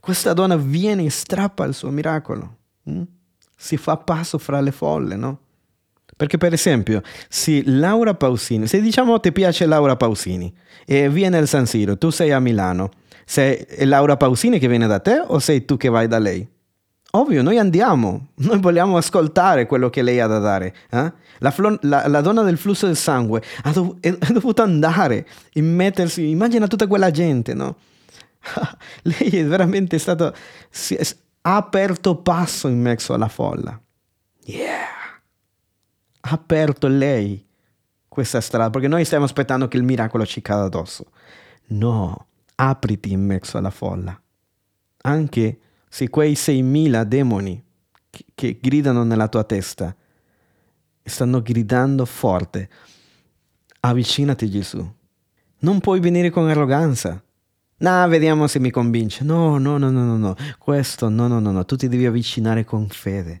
[0.00, 2.56] Questa donna viene e strappa il suo miracolo.
[2.90, 3.02] Mm?
[3.56, 5.40] Si fa passo fra le folle, no?
[6.16, 10.54] Perché per esempio, se Laura Pausini, se diciamo ti piace Laura Pausini
[10.86, 12.90] e viene al San Siro, tu sei a Milano,
[13.24, 16.48] sei Laura Pausini che viene da te o sei tu che vai da lei?
[17.12, 20.74] Ovvio, noi andiamo, noi vogliamo ascoltare quello che lei ha da dare.
[20.90, 21.12] Eh?
[21.38, 26.28] La, la, la, donna del flusso del sangue ha, dov- ha, dovuto andare e mettersi,
[26.28, 27.76] immagina tutta quella gente, no?
[29.02, 30.32] lei è veramente stata,
[30.68, 30.98] si,
[31.42, 33.80] ha aperto passo in mezzo alla folla.
[34.44, 34.94] Yeah!
[36.20, 37.44] Ha aperto lei
[38.08, 41.06] questa strada, perché noi stiamo aspettando che il miracolo ci cada addosso.
[41.68, 42.26] No,
[42.56, 44.18] apriti in mezzo alla folla.
[45.02, 45.60] Anche
[45.96, 47.64] se quei 6.000 demoni
[48.10, 49.96] che, che gridano nella tua testa
[51.02, 52.68] stanno gridando forte,
[53.80, 54.86] avvicinati Gesù.
[55.60, 57.24] Non puoi venire con arroganza.
[57.78, 59.24] No, vediamo se mi convince.
[59.24, 60.36] No, no, no, no, no, no.
[60.58, 61.64] Questo, no, no, no, no.
[61.64, 63.40] Tu ti devi avvicinare con fede.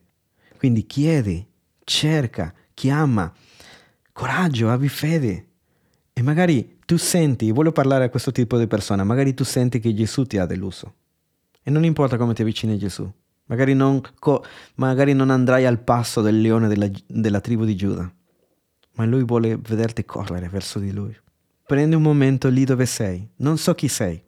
[0.56, 1.46] Quindi chiedi,
[1.84, 3.30] cerca, chiama.
[4.12, 5.48] Coraggio, abbi fede.
[6.10, 9.92] E magari tu senti, voglio parlare a questo tipo di persona, magari tu senti che
[9.92, 10.94] Gesù ti ha deluso.
[11.68, 13.12] E non importa come ti avvicini a Gesù.
[13.46, 14.44] Magari non, co-
[14.76, 18.08] magari non andrai al passo del leone della, della tribù di Giuda,
[18.92, 21.12] ma lui vuole vederti correre verso di lui.
[21.66, 23.28] Prendi un momento lì dove sei.
[23.38, 24.22] Non so chi sei.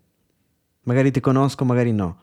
[0.83, 2.23] Magari ti conosco, magari no.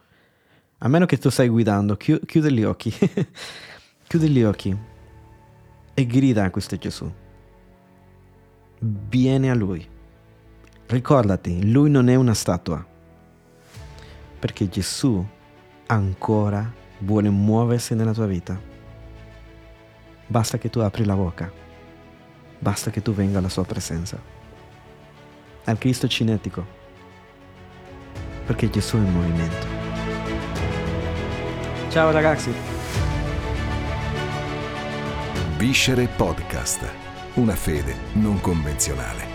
[0.79, 2.91] A meno che tu stai guidando, chi- chiudi gli occhi.
[4.07, 4.77] chiudi gli occhi
[5.93, 7.09] e grida a questo Gesù.
[8.79, 9.87] Vieni a lui.
[10.87, 12.85] Ricordati, lui non è una statua
[14.45, 15.25] perché Gesù
[15.87, 18.61] ancora vuole muoversi nella tua vita.
[20.27, 21.51] Basta che tu apri la bocca,
[22.59, 24.21] basta che tu venga alla sua presenza.
[25.63, 26.63] Al Cristo cinetico,
[28.45, 29.65] perché Gesù è in movimento.
[31.89, 32.53] Ciao ragazzi!
[35.57, 36.87] Viscere Podcast,
[37.33, 39.34] una fede non convenzionale.